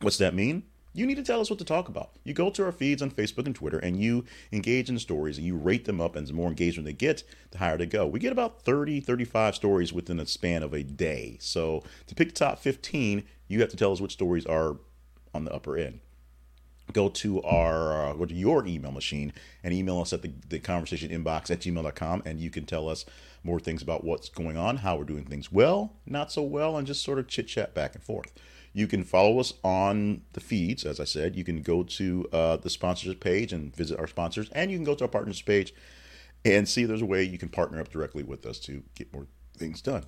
What's 0.01 0.17
that 0.17 0.35
mean 0.35 0.63
you 0.97 1.05
need 1.05 1.15
to 1.17 1.23
tell 1.23 1.39
us 1.39 1.49
what 1.49 1.59
to 1.59 1.65
talk 1.65 1.87
about. 1.89 2.09
You 2.23 2.33
go 2.33 2.49
to 2.49 2.65
our 2.65 2.71
feeds 2.71 3.03
on 3.03 3.11
Facebook 3.11 3.45
and 3.45 3.53
Twitter 3.53 3.77
and 3.77 4.01
you 4.01 4.25
engage 4.51 4.89
in 4.89 4.97
stories 4.97 5.37
and 5.37 5.45
you 5.45 5.55
rate 5.55 5.85
them 5.85 6.01
up. 6.01 6.15
And 6.15 6.25
the 6.27 6.33
more 6.33 6.49
engagement 6.49 6.87
they 6.87 6.93
get, 6.93 7.23
the 7.51 7.59
higher 7.59 7.77
they 7.77 7.85
go. 7.85 8.07
We 8.07 8.19
get 8.19 8.31
about 8.31 8.63
30, 8.63 9.01
35 9.01 9.53
stories 9.53 9.93
within 9.93 10.19
a 10.19 10.25
span 10.25 10.63
of 10.63 10.73
a 10.73 10.81
day. 10.81 11.37
So 11.39 11.83
to 12.07 12.15
pick 12.15 12.29
the 12.29 12.33
top 12.33 12.57
15, 12.57 13.23
you 13.47 13.61
have 13.61 13.69
to 13.69 13.77
tell 13.77 13.91
us 13.91 14.01
which 14.01 14.13
stories 14.13 14.47
are 14.47 14.77
on 15.35 15.45
the 15.45 15.53
upper 15.53 15.77
end. 15.77 15.99
Go 16.93 17.09
to 17.09 17.43
our 17.43 18.09
uh, 18.09 18.13
go 18.13 18.25
to 18.25 18.33
your 18.33 18.65
email 18.65 18.91
machine 18.91 19.33
and 19.61 19.73
email 19.73 19.99
us 19.99 20.13
at 20.13 20.23
the, 20.23 20.31
the 20.49 20.57
conversation 20.57 21.11
inbox 21.11 21.51
at 21.51 21.59
gmail.com 21.59 22.23
and 22.25 22.39
you 22.39 22.49
can 22.49 22.65
tell 22.65 22.89
us 22.89 23.05
more 23.43 23.59
things 23.59 23.81
about 23.83 24.03
what's 24.03 24.29
going 24.29 24.57
on, 24.57 24.77
how 24.77 24.95
we're 24.95 25.03
doing 25.03 25.25
things 25.25 25.51
well, 25.51 25.93
not 26.05 26.31
so 26.31 26.41
well, 26.41 26.75
and 26.75 26.87
just 26.87 27.03
sort 27.03 27.19
of 27.19 27.27
chit 27.27 27.47
chat 27.47 27.75
back 27.75 27.93
and 27.93 28.03
forth. 28.03 28.33
You 28.77 28.85
can 28.85 29.03
follow 29.03 29.39
us 29.39 29.53
on 29.63 30.21
the 30.33 30.39
feeds, 30.39 30.85
as 30.85 30.99
I 30.99 31.03
said. 31.03 31.35
You 31.35 31.43
can 31.43 31.63
go 31.63 31.81
to 31.81 32.29
uh, 32.31 32.57
the 32.57 32.69
sponsors 32.69 33.15
page 33.15 33.51
and 33.51 33.75
visit 33.75 33.97
our 33.97 34.05
sponsors, 34.05 34.51
and 34.51 34.69
you 34.69 34.77
can 34.77 34.83
go 34.83 34.93
to 34.93 35.05
our 35.05 35.09
partners 35.09 35.41
page 35.41 35.73
and 36.45 36.69
see 36.69 36.83
if 36.83 36.87
there's 36.87 37.01
a 37.01 37.05
way 37.07 37.23
you 37.23 37.39
can 37.39 37.49
partner 37.49 37.79
up 37.79 37.89
directly 37.89 38.21
with 38.21 38.45
us 38.45 38.59
to 38.59 38.83
get 38.93 39.11
more 39.11 39.25
things 39.57 39.81
done. 39.81 40.03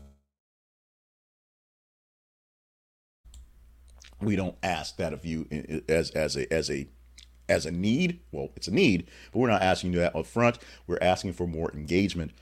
We 4.22 4.36
don't 4.36 4.56
ask 4.62 4.98
that 4.98 5.14
of 5.14 5.26
you 5.26 5.48
as 5.90 6.12
as 6.12 6.38
a 6.38 6.54
as 6.54 6.70
a 6.70 6.88
as 7.50 7.66
a 7.66 7.72
need. 7.72 8.20
Well, 8.32 8.52
it's 8.56 8.68
a 8.68 8.72
need, 8.72 9.10
but 9.32 9.40
we're 9.40 9.50
not 9.50 9.64
asking 9.64 9.94
you 9.94 10.00
that 10.00 10.16
up 10.16 10.28
front. 10.28 10.60
We're 10.86 11.00
asking 11.02 11.34
for 11.34 11.48
more 11.48 11.72
engagement 11.74 12.34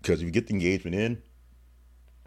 because 0.00 0.20
if 0.20 0.24
you 0.24 0.30
get 0.30 0.46
the 0.46 0.54
engagement 0.54 0.96
in, 0.96 1.22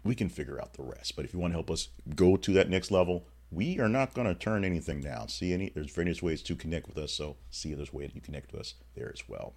we 0.06 0.14
can 0.14 0.28
figure 0.28 0.60
out 0.60 0.74
the 0.74 0.82
rest. 0.82 1.16
But 1.16 1.24
if 1.24 1.32
you 1.32 1.38
want 1.38 1.52
to 1.52 1.56
help 1.56 1.70
us 1.70 1.88
go 2.14 2.36
to 2.36 2.52
that 2.52 2.70
next 2.70 2.90
level, 2.90 3.26
we 3.50 3.78
are 3.78 3.88
not 3.88 4.14
going 4.14 4.26
to 4.26 4.34
turn 4.34 4.64
anything 4.64 5.00
down. 5.00 5.28
See 5.28 5.52
any 5.52 5.70
there's 5.70 5.92
various 5.92 6.22
ways 6.22 6.42
to 6.42 6.56
connect 6.56 6.88
with 6.88 6.98
us, 6.98 7.12
so 7.12 7.36
see 7.50 7.70
if 7.70 7.76
there's 7.76 7.92
a 7.92 7.96
way 7.96 8.06
that 8.06 8.14
you 8.14 8.20
connect 8.20 8.52
with 8.52 8.60
us 8.60 8.74
there 8.94 9.10
as 9.12 9.28
well. 9.28 9.54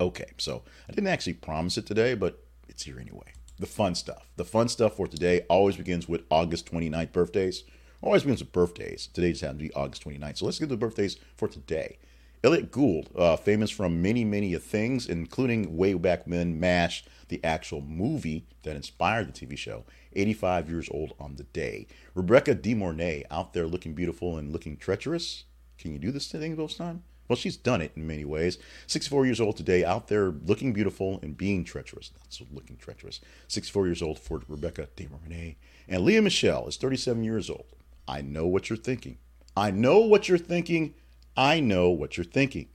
Okay, 0.00 0.30
so 0.36 0.62
I 0.88 0.92
didn't 0.92 1.08
actually 1.08 1.34
promise 1.34 1.78
it 1.78 1.86
today, 1.86 2.14
but 2.14 2.44
it's 2.68 2.82
here 2.82 3.00
anyway. 3.00 3.32
The 3.58 3.66
fun 3.66 3.94
stuff. 3.94 4.28
The 4.36 4.44
fun 4.44 4.68
stuff 4.68 4.96
for 4.96 5.06
today 5.06 5.46
always 5.48 5.76
begins 5.76 6.08
with 6.08 6.24
August 6.30 6.70
29th 6.70 7.12
birthdays. 7.12 7.64
Always 8.02 8.22
begins 8.22 8.40
with 8.40 8.52
birthdays. 8.52 9.06
Today 9.06 9.30
just 9.30 9.40
happens 9.40 9.62
to 9.62 9.68
be 9.68 9.74
August 9.74 10.04
29th. 10.04 10.38
So 10.38 10.44
let's 10.44 10.58
get 10.58 10.66
to 10.66 10.74
the 10.74 10.76
birthdays 10.76 11.16
for 11.36 11.48
today. 11.48 11.98
Elliott 12.44 12.70
Gould, 12.70 13.10
uh, 13.16 13.36
famous 13.36 13.70
from 13.70 14.02
many, 14.02 14.24
many 14.24 14.54
things, 14.56 15.08
including 15.08 15.76
way 15.76 15.94
back 15.94 16.26
when 16.26 16.60
MASH, 16.60 17.04
the 17.28 17.42
actual 17.42 17.80
movie 17.80 18.46
that 18.62 18.76
inspired 18.76 19.28
the 19.28 19.46
TV 19.46 19.56
show, 19.56 19.84
85 20.14 20.70
years 20.70 20.88
old 20.90 21.14
on 21.18 21.36
the 21.36 21.44
day. 21.44 21.86
Rebecca 22.14 22.54
De 22.54 22.74
Mornay, 22.74 23.24
out 23.30 23.52
there 23.52 23.66
looking 23.66 23.94
beautiful 23.94 24.38
and 24.38 24.52
looking 24.52 24.76
treacherous. 24.76 25.44
Can 25.78 25.92
you 25.92 25.98
do 25.98 26.10
this 26.10 26.30
thing 26.30 26.54
both 26.54 26.76
time? 26.76 27.02
Well, 27.28 27.36
she's 27.36 27.56
done 27.56 27.80
it 27.80 27.92
in 27.96 28.06
many 28.06 28.24
ways. 28.24 28.58
64 28.86 29.26
years 29.26 29.40
old 29.40 29.56
today, 29.56 29.84
out 29.84 30.08
there 30.08 30.30
looking 30.30 30.72
beautiful 30.72 31.18
and 31.22 31.36
being 31.36 31.64
treacherous. 31.64 32.12
Not 32.16 32.32
so 32.32 32.44
looking 32.52 32.76
treacherous. 32.76 33.20
64 33.48 33.86
years 33.86 34.02
old 34.02 34.18
for 34.18 34.42
Rebecca 34.48 34.88
De 34.94 35.08
Mornay. 35.08 35.56
And 35.88 36.04
Lea 36.04 36.20
Michele 36.20 36.68
is 36.68 36.76
37 36.76 37.24
years 37.24 37.50
old. 37.50 37.66
I 38.06 38.22
know 38.22 38.46
what 38.46 38.70
you're 38.70 38.76
thinking. 38.76 39.18
I 39.56 39.70
know 39.70 39.98
what 39.98 40.28
you're 40.28 40.38
thinking. 40.38 40.94
I 41.36 41.60
know 41.60 41.90
what 41.90 42.16
you're 42.16 42.24
thinking. 42.24 42.68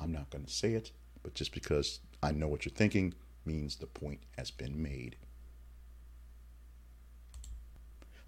I'm 0.00 0.12
not 0.12 0.30
going 0.30 0.44
to 0.44 0.52
say 0.52 0.74
it, 0.74 0.92
but 1.22 1.34
just 1.34 1.52
because 1.52 2.00
I 2.22 2.30
know 2.32 2.48
what 2.48 2.64
you're 2.64 2.72
thinking 2.72 3.14
means 3.44 3.76
the 3.76 3.86
point 3.86 4.20
has 4.36 4.50
been 4.50 4.80
made. 4.82 5.16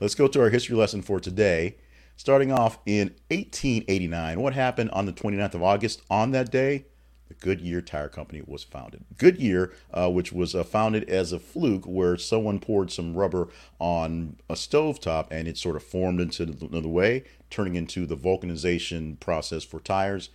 Let's 0.01 0.15
go 0.15 0.29
to 0.29 0.41
our 0.41 0.51
history 0.51 0.77
lesson 0.77 1.03
for 1.03 1.21
today. 1.21 1.77
Starting 2.17 2.51
off 2.51 2.79
in 2.85 3.15
1889, 3.31 4.41
what 4.41 4.53
happened 4.55 4.91
on 4.91 5.07
the 5.07 5.13
29th 5.13 5.55
of 5.55 5.63
August? 5.63 6.03
On 6.11 6.33
that 6.33 6.51
day, 6.51 6.87
the 7.29 7.35
Goodyear 7.35 7.81
Tire 7.81 8.09
Company 8.09 8.43
was 8.45 8.65
founded. 8.65 9.05
Goodyear, 9.17 9.73
uh, 9.93 10.11
which 10.11 10.33
was 10.33 10.55
uh, 10.55 10.65
founded 10.65 11.09
as 11.09 11.33
a 11.33 11.39
fluke 11.39 11.85
where 11.85 12.17
someone 12.17 12.59
poured 12.59 12.91
some 12.91 13.15
rubber 13.15 13.49
on 13.79 14.37
a 14.49 14.55
stovetop 14.55 15.29
and 15.31 15.47
it 15.47 15.59
sort 15.59 15.77
of 15.77 15.83
formed 15.83 16.21
into 16.21 16.47
the, 16.47 16.81
the 16.81 16.89
way, 16.89 17.25
turning 17.51 17.77
into 17.77 18.07
the 18.07 18.17
vulcanization 18.17 19.21
process 19.21 19.63
for 19.63 19.79
tires. 19.79 20.31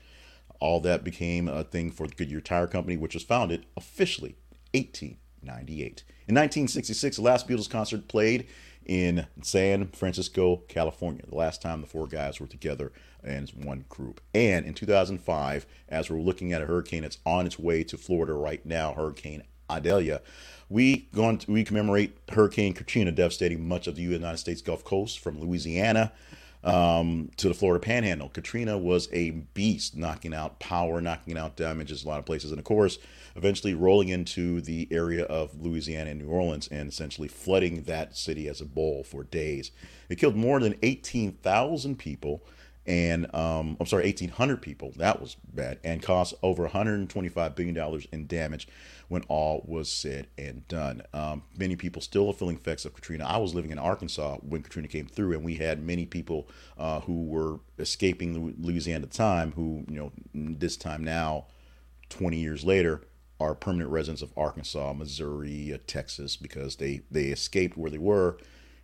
All 0.60 0.80
that 0.82 1.04
became 1.04 1.48
a 1.48 1.64
thing 1.64 1.92
for 1.92 2.08
the 2.08 2.16
Goodyear 2.16 2.42
Tire 2.42 2.68
Company, 2.68 2.96
which 2.96 3.16
was 3.16 3.24
founded 3.24 3.66
officially 3.76 4.38
1898. 4.74 6.04
In 6.28 6.36
1966, 6.36 7.18
the 7.18 7.22
last 7.22 7.48
Beatles 7.48 7.70
concert 7.70 8.08
played 8.08 8.48
in 8.86 9.26
San 9.42 9.88
Francisco, 9.88 10.58
California. 10.68 11.24
The 11.28 11.36
last 11.36 11.62
time 11.62 11.82
the 11.82 11.88
four 11.88 12.08
guys 12.08 12.40
were 12.40 12.48
together 12.48 12.92
as 13.24 13.54
one 13.54 13.86
group. 13.90 14.22
And 14.34 14.66
in 14.66 14.74
2005, 14.74 15.66
as 15.90 16.10
we're 16.10 16.20
looking 16.20 16.54
at 16.54 16.62
a 16.62 16.66
hurricane 16.66 17.04
that's 17.04 17.18
on 17.26 17.46
its 17.46 17.60
way 17.60 17.84
to 17.86 17.98
Florida 17.98 18.34
right 18.34 18.66
now, 18.66 18.94
Hurricane 18.94 19.44
Idalia, 19.70 20.22
we 20.70 21.08
going 21.14 21.38
to, 21.40 21.52
we 21.52 21.64
commemorate 21.64 22.18
Hurricane 22.30 22.74
Katrina 22.74 23.12
devastating 23.12 23.68
much 23.68 23.88
of 23.88 23.96
the 23.96 24.02
United 24.02 24.38
States 24.38 24.62
Gulf 24.62 24.84
Coast 24.84 25.20
from 25.20 25.40
Louisiana 25.40 26.12
um, 26.64 27.30
to 27.38 27.48
the 27.48 27.54
Florida 27.54 27.80
Panhandle. 27.80 28.30
Katrina 28.30 28.78
was 28.78 29.10
a 29.12 29.32
beast, 29.32 29.96
knocking 29.96 30.34
out 30.34 30.60
power, 30.60 31.02
knocking 31.02 31.38
out 31.38 31.56
damages 31.56 32.04
a 32.04 32.08
lot 32.08 32.20
of 32.20 32.26
places, 32.26 32.52
and 32.52 32.60
of 32.60 32.66
course, 32.66 32.98
eventually 33.36 33.74
rolling 33.74 34.10
into 34.10 34.62
the 34.62 34.88
area 34.92 35.26
of 35.26 35.60
Louisiana 35.60 36.12
and 36.12 36.22
New 36.22 36.30
Orleans 36.30 36.68
and 36.70 36.88
essentially 36.90 37.28
flooding 37.28 37.84
that 37.84 38.16
city 38.16 38.48
as 38.48 38.62
a 38.62 38.66
bowl 38.66 39.04
for 39.04 39.24
days. 39.24 39.72
It 40.10 40.18
killed 40.18 40.36
more 40.36 40.60
than 40.60 40.76
18,000 40.84 41.98
people 41.98 42.44
and 42.86 43.34
um, 43.34 43.78
I'm 43.80 43.86
sorry, 43.86 44.04
1,800 44.04 44.62
people. 44.62 44.92
That 44.98 45.22
was 45.22 45.36
bad, 45.54 45.80
and 45.84 46.02
cost 46.02 46.34
over 46.44 46.64
125 46.64 47.56
billion 47.56 47.76
dollars 47.76 48.08
in 48.12 48.28
damage 48.28 48.68
when 49.08 49.24
all 49.28 49.64
was 49.66 49.90
said 49.90 50.28
and 50.38 50.68
done. 50.68 51.02
Um, 51.14 51.44
many 51.58 51.76
people 51.76 52.02
still 52.02 52.30
are 52.30 52.34
feeling 52.34 52.56
effects 52.56 52.84
of 52.86 52.94
Katrina. 52.94 53.26
I 53.26 53.38
was 53.38 53.54
living 53.54 53.72
in 53.72 53.80
Arkansas 53.80 54.38
when 54.38 54.64
Katrina 54.64 54.88
came 54.88 55.08
through, 55.08 55.34
and 55.34 55.44
we 55.44 55.56
had 55.56 55.82
many 55.82 56.06
people 56.06 56.50
uh, 56.78 57.02
who 57.02 57.26
were 57.26 57.60
escaping 57.80 58.56
Louisiana 58.60 59.04
at 59.04 59.12
the 59.12 59.18
time. 59.18 59.54
Who, 59.54 59.86
you 59.88 59.96
know, 59.96 60.12
this 60.34 60.76
time 60.76 61.04
now, 61.04 61.46
20 62.10 62.38
years 62.38 62.64
later, 62.64 63.02
are 63.40 63.56
permanent 63.56 63.92
residents 63.92 64.22
of 64.22 64.34
Arkansas, 64.38 64.94
Missouri, 64.94 65.74
uh, 65.74 65.78
Texas, 65.88 66.36
because 66.36 66.78
they 66.78 67.02
they 67.12 67.26
escaped 67.26 67.78
where 67.78 67.92
they 67.92 67.98
were, 67.98 68.38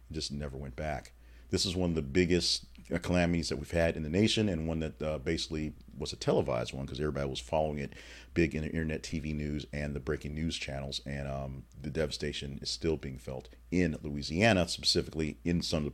and 0.08 0.14
just 0.14 0.32
never 0.32 0.58
went 0.58 0.76
back. 0.76 1.14
This 1.50 1.66
is 1.66 1.76
one 1.76 1.92
of 1.92 1.96
the 1.96 2.02
biggest 2.02 2.66
calamities 2.98 3.50
that 3.50 3.58
we've 3.58 3.70
had 3.70 3.96
in 3.96 4.04
the 4.04 4.10
nation, 4.10 4.50
and 4.50 4.68
one 4.68 4.80
that 4.80 5.02
uh, 5.02 5.18
basically 5.20 5.74
was 5.98 6.12
a 6.12 6.16
televised 6.16 6.74
one 6.74 6.86
because 6.86 7.00
everybody 7.00 7.30
was 7.30 7.40
following 7.40 7.78
it 7.80 7.94
big 8.34 8.56
in 8.56 8.64
the 8.64 8.70
internet, 8.70 9.04
TV 9.04 9.36
news, 9.36 9.66
and 9.72 9.96
the 9.96 10.00
breaking 10.00 10.34
news 10.34 10.58
channels. 10.58 11.02
And 11.06 11.28
um, 11.28 11.64
the 11.80 11.90
devastation 11.90 12.60
is 12.62 12.70
still 12.70 12.98
being 12.98 13.20
felt 13.20 13.50
in 13.70 13.98
Louisiana, 14.02 14.68
specifically 14.68 15.38
in 15.44 15.62
some 15.62 15.92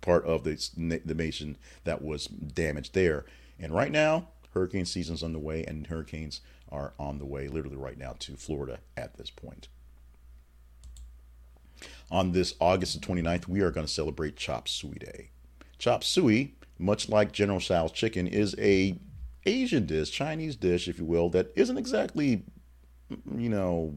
part 0.00 0.24
of 0.24 0.44
the, 0.44 1.00
the 1.04 1.14
nation 1.14 1.56
that 1.84 2.02
was 2.02 2.26
damaged 2.26 2.94
there. 2.94 3.24
And 3.58 3.74
right 3.74 3.90
now, 3.90 4.28
hurricane 4.54 4.86
season's 4.86 5.22
underway, 5.22 5.64
and 5.64 5.86
hurricanes 5.86 6.40
are 6.70 6.94
on 6.98 7.18
the 7.18 7.26
way, 7.26 7.48
literally 7.48 7.76
right 7.76 7.98
now, 7.98 8.14
to 8.20 8.36
Florida 8.36 8.78
at 8.96 9.16
this 9.16 9.30
point. 9.30 9.68
On 12.10 12.32
this 12.32 12.54
August 12.60 13.00
the 13.00 13.06
29th, 13.06 13.48
we 13.48 13.60
are 13.60 13.70
going 13.70 13.86
to 13.86 13.92
celebrate 13.92 14.36
Chop 14.36 14.68
Suey 14.68 14.98
Day. 14.98 15.30
Chop 15.78 16.04
suey, 16.04 16.54
much 16.78 17.08
like 17.08 17.32
General 17.32 17.60
Tso's 17.60 17.92
chicken, 17.92 18.26
is 18.26 18.54
a 18.58 18.98
Asian 19.44 19.86
dish, 19.86 20.10
Chinese 20.10 20.56
dish, 20.56 20.88
if 20.88 20.98
you 20.98 21.04
will, 21.04 21.28
that 21.30 21.52
isn't 21.54 21.76
exactly, 21.76 22.44
you 23.36 23.48
know, 23.48 23.94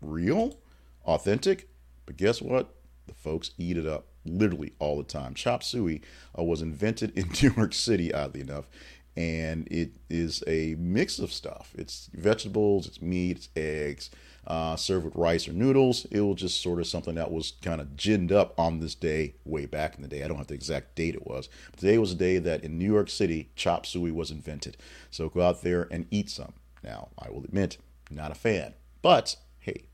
real, 0.00 0.58
authentic. 1.04 1.68
But 2.06 2.16
guess 2.16 2.42
what? 2.42 2.74
The 3.06 3.14
folks 3.14 3.50
eat 3.58 3.76
it 3.76 3.86
up 3.86 4.06
literally 4.24 4.72
all 4.78 4.96
the 4.98 5.04
time. 5.04 5.34
Chop 5.34 5.62
suey 5.62 6.00
uh, 6.38 6.42
was 6.42 6.62
invented 6.62 7.16
in 7.16 7.28
New 7.42 7.52
York 7.56 7.74
City, 7.74 8.12
oddly 8.12 8.40
enough, 8.40 8.68
and 9.16 9.68
it 9.70 9.92
is 10.08 10.42
a 10.46 10.74
mix 10.78 11.18
of 11.18 11.32
stuff. 11.32 11.72
It's 11.76 12.08
vegetables, 12.14 12.86
it's 12.86 13.02
meat, 13.02 13.36
it's 13.36 13.48
eggs, 13.56 14.10
uh, 14.46 14.76
served 14.76 15.04
with 15.04 15.16
rice 15.16 15.46
or 15.46 15.52
noodles. 15.52 16.06
It 16.10 16.20
was 16.20 16.36
just 16.36 16.62
sort 16.62 16.80
of 16.80 16.86
something 16.86 17.14
that 17.14 17.30
was 17.30 17.52
kind 17.62 17.80
of 17.80 17.96
ginned 17.96 18.32
up 18.32 18.58
on 18.58 18.80
this 18.80 18.94
day 18.94 19.34
way 19.44 19.66
back 19.66 19.96
in 19.96 20.02
the 20.02 20.08
day. 20.08 20.24
I 20.24 20.28
don't 20.28 20.38
have 20.38 20.46
the 20.46 20.54
exact 20.54 20.94
date 20.94 21.14
it 21.14 21.26
was. 21.26 21.48
But 21.70 21.80
today 21.80 21.98
was 21.98 22.10
the 22.10 22.24
day 22.24 22.38
that 22.38 22.64
in 22.64 22.78
New 22.78 22.90
York 22.90 23.10
City, 23.10 23.50
chop 23.54 23.86
suey 23.86 24.10
was 24.10 24.30
invented. 24.30 24.76
So 25.10 25.28
go 25.28 25.42
out 25.42 25.62
there 25.62 25.88
and 25.90 26.06
eat 26.10 26.30
some. 26.30 26.54
Now, 26.82 27.08
I 27.18 27.30
will 27.30 27.44
admit, 27.44 27.78
not 28.10 28.32
a 28.32 28.34
fan. 28.34 28.74
But 29.02 29.36
hey, 29.60 29.84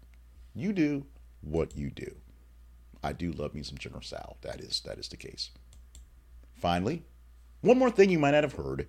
you 0.54 0.72
do 0.72 1.07
what 1.40 1.76
you 1.76 1.90
do. 1.90 2.14
I 3.02 3.12
do 3.12 3.33
love 3.33 3.54
me 3.54 3.62
some 3.62 3.78
General 3.78 4.02
Tso. 4.02 4.37
That 4.42 4.61
is 4.61 4.81
that 4.81 4.98
is 4.98 5.09
the 5.09 5.16
case. 5.16 5.50
Finally, 6.54 7.04
one 7.61 7.78
more 7.78 7.90
thing 7.90 8.11
you 8.11 8.18
might 8.18 8.33
not 8.33 8.44
have 8.44 8.54
heard. 8.54 8.88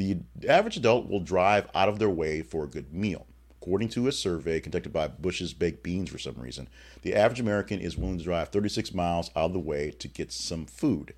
The 0.00 0.16
average 0.48 0.78
adult 0.78 1.10
will 1.10 1.20
drive 1.20 1.68
out 1.74 1.90
of 1.90 1.98
their 1.98 2.08
way 2.08 2.40
for 2.40 2.64
a 2.64 2.66
good 2.66 2.90
meal. 2.90 3.26
According 3.60 3.90
to 3.90 4.08
a 4.08 4.12
survey 4.12 4.58
conducted 4.58 4.94
by 4.94 5.08
Bush's 5.08 5.52
Baked 5.52 5.82
Beans 5.82 6.08
for 6.08 6.16
some 6.16 6.36
reason, 6.36 6.70
the 7.02 7.14
average 7.14 7.38
American 7.38 7.80
is 7.80 7.98
willing 7.98 8.16
to 8.16 8.24
drive 8.24 8.48
36 8.48 8.94
miles 8.94 9.30
out 9.36 9.44
of 9.44 9.52
the 9.52 9.58
way 9.58 9.90
to 9.90 10.08
get 10.08 10.32
some 10.32 10.64
food. 10.64 11.12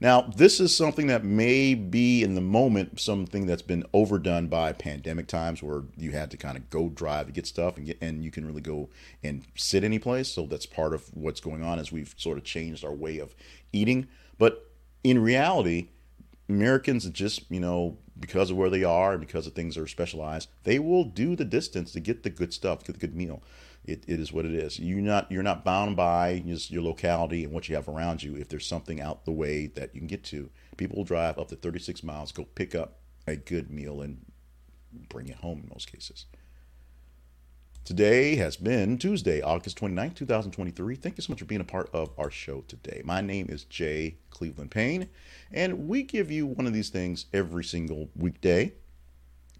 Now, 0.00 0.22
this 0.22 0.58
is 0.58 0.76
something 0.76 1.06
that 1.06 1.22
may 1.22 1.74
be 1.74 2.24
in 2.24 2.34
the 2.34 2.40
moment 2.40 2.98
something 2.98 3.46
that's 3.46 3.62
been 3.62 3.84
overdone 3.92 4.48
by 4.48 4.72
pandemic 4.72 5.28
times 5.28 5.62
where 5.62 5.84
you 5.96 6.10
had 6.10 6.32
to 6.32 6.36
kind 6.36 6.56
of 6.56 6.68
go 6.70 6.88
drive 6.88 7.26
to 7.26 7.32
get 7.32 7.46
stuff 7.46 7.76
and 7.76 7.86
get 7.86 7.98
and 8.00 8.24
you 8.24 8.32
can 8.32 8.44
really 8.44 8.62
go 8.62 8.88
and 9.22 9.44
sit 9.54 9.84
any 9.84 10.00
place. 10.00 10.28
So 10.28 10.46
that's 10.46 10.66
part 10.66 10.92
of 10.92 11.04
what's 11.14 11.40
going 11.40 11.62
on 11.62 11.78
as 11.78 11.92
we've 11.92 12.16
sort 12.18 12.38
of 12.38 12.42
changed 12.42 12.84
our 12.84 12.92
way 12.92 13.20
of 13.20 13.36
eating. 13.72 14.08
But 14.38 14.68
in 15.04 15.22
reality, 15.22 15.90
Americans 16.48 17.08
just, 17.10 17.48
you 17.48 17.60
know, 17.60 17.96
because 18.18 18.50
of 18.50 18.56
where 18.56 18.70
they 18.70 18.84
are 18.84 19.12
and 19.12 19.20
because 19.20 19.46
of 19.46 19.54
things 19.54 19.74
that 19.74 19.82
are 19.82 19.86
specialized, 19.86 20.48
they 20.62 20.78
will 20.78 21.04
do 21.04 21.34
the 21.34 21.44
distance 21.44 21.92
to 21.92 22.00
get 22.00 22.22
the 22.22 22.30
good 22.30 22.52
stuff, 22.52 22.84
get 22.84 22.92
the 22.92 23.06
good 23.06 23.16
meal. 23.16 23.42
It, 23.84 24.04
it 24.06 24.18
is 24.18 24.32
what 24.32 24.46
it 24.46 24.54
is. 24.54 24.78
You're 24.78 25.00
not 25.00 25.30
you're 25.30 25.42
not 25.42 25.64
bound 25.64 25.96
by 25.96 26.42
just 26.46 26.70
your 26.70 26.82
locality 26.82 27.44
and 27.44 27.52
what 27.52 27.68
you 27.68 27.74
have 27.74 27.88
around 27.88 28.22
you. 28.22 28.36
If 28.36 28.48
there's 28.48 28.66
something 28.66 29.00
out 29.00 29.24
the 29.24 29.32
way 29.32 29.66
that 29.66 29.94
you 29.94 30.00
can 30.00 30.08
get 30.08 30.24
to, 30.24 30.48
people 30.76 30.96
will 30.96 31.04
drive 31.04 31.38
up 31.38 31.48
to 31.48 31.56
36 31.56 32.02
miles, 32.02 32.32
go 32.32 32.44
pick 32.44 32.74
up 32.74 33.00
a 33.26 33.36
good 33.36 33.70
meal 33.70 34.00
and 34.00 34.24
bring 35.08 35.28
it 35.28 35.36
home 35.36 35.60
in 35.62 35.68
most 35.68 35.90
cases. 35.90 36.26
Today 37.84 38.36
has 38.36 38.56
been 38.56 38.96
Tuesday, 38.96 39.42
August 39.42 39.76
29, 39.76 40.12
2023. 40.12 40.96
Thank 40.96 41.18
you 41.18 41.22
so 41.22 41.30
much 41.30 41.40
for 41.40 41.44
being 41.44 41.60
a 41.60 41.64
part 41.64 41.90
of 41.92 42.12
our 42.16 42.30
show 42.30 42.62
today. 42.66 43.02
My 43.04 43.20
name 43.20 43.48
is 43.50 43.64
Jay 43.64 44.16
Cleveland 44.30 44.70
Payne, 44.70 45.10
and 45.52 45.86
we 45.86 46.02
give 46.02 46.30
you 46.30 46.46
one 46.46 46.66
of 46.66 46.72
these 46.72 46.88
things 46.88 47.26
every 47.34 47.62
single 47.62 48.08
weekday 48.16 48.72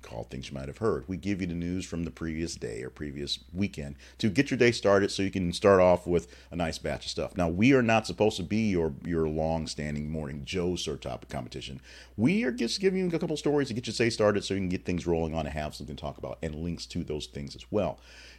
called 0.05 0.31
Things 0.31 0.49
You 0.49 0.55
Might 0.55 0.69
Have 0.69 0.79
Heard. 0.79 1.09
We 1.09 1.17
give 1.17 1.40
you 1.40 1.47
the 1.47 1.55
news 1.55 1.85
from 1.85 2.05
the 2.05 2.11
previous 2.11 2.55
day 2.55 2.83
or 2.83 2.90
previous 2.90 3.40
weekend 3.53 3.97
to 4.19 4.29
get 4.29 4.51
your 4.51 4.59
day 4.59 4.71
started 4.71 5.11
so 5.11 5.23
you 5.23 5.31
can 5.31 5.53
start 5.53 5.81
off 5.81 6.07
with 6.07 6.29
a 6.51 6.57
nice 6.57 6.79
batch 6.79 7.07
of 7.07 7.11
stuff. 7.11 7.37
Now, 7.37 7.49
we 7.49 7.73
are 7.73 7.83
not 7.83 8.07
supposed 8.07 8.37
to 8.37 8.43
be 8.43 8.69
your, 8.69 8.95
your 9.05 9.29
long 9.29 9.67
standing 9.67 10.11
morning 10.11 10.43
Joe 10.45 10.77
sort 10.77 10.97
of 10.97 11.01
topic 11.01 11.29
competition. 11.29 11.81
We 12.17 12.45
are 12.45 12.53
just 12.53 12.81
giving 12.81 13.01
you 13.01 13.09
a 13.09 13.19
couple 13.19 13.37
stories 13.37 13.69
to 13.69 13.75
get 13.75 13.87
your 13.87 13.95
day 13.95 14.11
started 14.11 14.45
so 14.45 14.55
you 14.55 14.61
can 14.61 14.69
get 14.69 14.85
things 14.85 15.07
rolling 15.07 15.35
on 15.35 15.47
and 15.47 15.55
have 15.55 15.75
something 15.75 15.97
to 15.97 16.01
talk 16.01 16.19
about 16.19 16.38
and 16.43 16.55
links 16.55 16.87
to 16.87 17.03
those 17.03 17.27
things 17.27 17.57
as 17.57 17.64
well. 17.71 17.99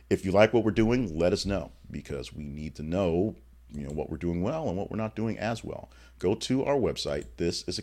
If 0.10 0.24
you 0.24 0.32
like 0.32 0.54
what 0.54 0.64
we're 0.64 0.72
doing, 0.72 1.18
let 1.18 1.34
us 1.34 1.46
know 1.46 1.72
because 1.90 2.32
we 2.32 2.44
need 2.44 2.76
to 2.76 2.84
know 2.84 3.36
you 3.80 3.88
know 3.88 3.94
what 3.94 4.10
we're 4.10 4.18
doing 4.18 4.42
well 4.42 4.68
and 4.68 4.78
what 4.78 4.90
we're 4.90 4.98
not 4.98 5.16
doing 5.16 5.38
as 5.38 5.64
well. 5.64 5.90
Go 6.20 6.36
to 6.36 6.64
our 6.64 6.76
website 6.76 7.26
this 7.38 7.64
is 7.68 7.78
a 7.78 7.82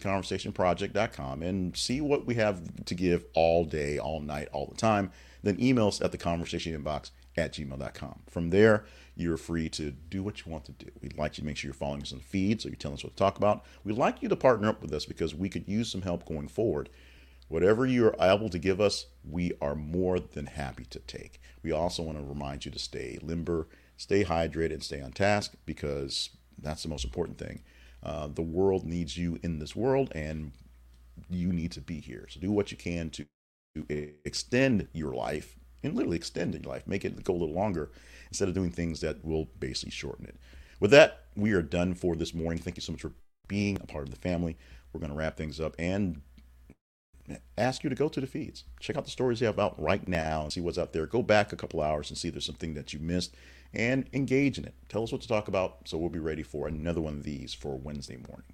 and 1.42 1.76
see 1.76 2.00
what 2.00 2.26
we 2.26 2.34
have 2.34 2.84
to 2.84 2.94
give 2.94 3.24
all 3.34 3.64
day 3.64 3.98
all 3.98 4.20
night 4.20 4.48
all 4.52 4.66
the 4.66 4.76
time. 4.76 5.10
Then 5.42 5.60
email 5.60 5.88
us 5.88 6.00
at 6.00 6.12
the 6.12 6.18
conversation 6.18 6.72
inbox 6.80 7.10
at 7.36 7.52
gmail.com 7.52 8.20
from 8.28 8.50
there 8.50 8.84
you're 9.14 9.36
free 9.36 9.68
to 9.68 9.90
do 9.90 10.22
what 10.22 10.44
you 10.44 10.50
want 10.50 10.64
to 10.64 10.72
do. 10.72 10.90
We'd 11.02 11.18
like 11.18 11.36
you 11.36 11.42
to 11.42 11.46
make 11.46 11.56
sure 11.56 11.68
you're 11.68 11.74
following 11.74 12.02
us 12.02 12.12
on 12.12 12.18
the 12.18 12.24
feed 12.24 12.60
so 12.60 12.68
you're 12.68 12.76
telling 12.76 12.96
us 12.96 13.04
what 13.04 13.12
to 13.12 13.18
talk 13.18 13.36
about. 13.36 13.64
We'd 13.84 13.98
like 13.98 14.22
you 14.22 14.28
to 14.28 14.36
partner 14.36 14.68
up 14.68 14.80
with 14.80 14.92
us 14.92 15.04
because 15.04 15.34
we 15.34 15.48
could 15.48 15.68
use 15.68 15.90
some 15.90 16.02
help 16.02 16.24
going 16.24 16.48
forward. 16.48 16.88
Whatever 17.48 17.84
you're 17.84 18.14
able 18.18 18.48
to 18.48 18.58
give 18.58 18.80
us 18.80 19.06
we 19.28 19.52
are 19.60 19.74
more 19.74 20.18
than 20.18 20.46
happy 20.46 20.84
to 20.86 20.98
take. 21.00 21.40
We 21.62 21.72
also 21.72 22.02
want 22.02 22.18
to 22.18 22.24
remind 22.24 22.64
you 22.64 22.70
to 22.70 22.78
stay 22.78 23.18
limber 23.22 23.68
stay 24.02 24.24
hydrated 24.24 24.72
and 24.72 24.82
stay 24.82 25.00
on 25.00 25.12
task 25.12 25.52
because 25.64 26.30
that's 26.60 26.82
the 26.82 26.88
most 26.88 27.04
important 27.04 27.38
thing. 27.38 27.62
Uh, 28.02 28.26
the 28.26 28.42
world 28.42 28.84
needs 28.84 29.16
you 29.16 29.38
in 29.44 29.60
this 29.60 29.76
world, 29.76 30.10
and 30.12 30.50
you 31.30 31.52
need 31.52 31.70
to 31.70 31.80
be 31.80 32.00
here. 32.00 32.26
So 32.28 32.40
do 32.40 32.50
what 32.50 32.72
you 32.72 32.76
can 32.76 33.10
to, 33.10 33.24
to 33.76 34.12
extend 34.24 34.88
your 34.92 35.14
life 35.14 35.56
and 35.84 35.94
literally 35.94 36.16
extend 36.16 36.52
your 36.52 36.62
life, 36.64 36.86
make 36.86 37.04
it 37.04 37.22
go 37.22 37.32
a 37.32 37.34
little 37.34 37.54
longer 37.54 37.90
instead 38.28 38.48
of 38.48 38.54
doing 38.54 38.72
things 38.72 39.00
that 39.00 39.24
will 39.24 39.48
basically 39.60 39.92
shorten 39.92 40.26
it. 40.26 40.36
With 40.80 40.90
that, 40.90 41.26
we 41.36 41.52
are 41.52 41.62
done 41.62 41.94
for 41.94 42.16
this 42.16 42.34
morning. 42.34 42.58
Thank 42.60 42.76
you 42.76 42.82
so 42.82 42.92
much 42.92 43.02
for 43.02 43.12
being 43.46 43.78
a 43.80 43.86
part 43.86 44.04
of 44.04 44.10
the 44.10 44.20
family. 44.20 44.56
We're 44.92 45.00
going 45.00 45.12
to 45.12 45.16
wrap 45.16 45.36
things 45.36 45.60
up 45.60 45.76
and 45.78 46.22
ask 47.56 47.84
you 47.84 47.90
to 47.90 47.96
go 47.96 48.08
to 48.08 48.20
the 48.20 48.26
feeds. 48.26 48.64
Check 48.80 48.96
out 48.96 49.04
the 49.04 49.10
stories 49.10 49.40
you 49.40 49.46
have 49.46 49.60
out 49.60 49.80
right 49.80 50.06
now 50.08 50.42
and 50.42 50.52
see 50.52 50.60
what's 50.60 50.78
out 50.78 50.92
there. 50.92 51.06
Go 51.06 51.22
back 51.22 51.52
a 51.52 51.56
couple 51.56 51.80
hours 51.80 52.10
and 52.10 52.18
see 52.18 52.28
if 52.28 52.34
there's 52.34 52.46
something 52.46 52.74
that 52.74 52.92
you 52.92 52.98
missed 52.98 53.34
and 53.74 54.08
engage 54.12 54.58
in 54.58 54.64
it. 54.64 54.74
Tell 54.88 55.02
us 55.02 55.12
what 55.12 55.20
to 55.22 55.28
talk 55.28 55.48
about 55.48 55.88
so 55.88 55.98
we'll 55.98 56.10
be 56.10 56.18
ready 56.18 56.42
for 56.42 56.68
another 56.68 57.00
one 57.00 57.14
of 57.14 57.22
these 57.22 57.54
for 57.54 57.78
Wednesday 57.78 58.16
morning. 58.16 58.52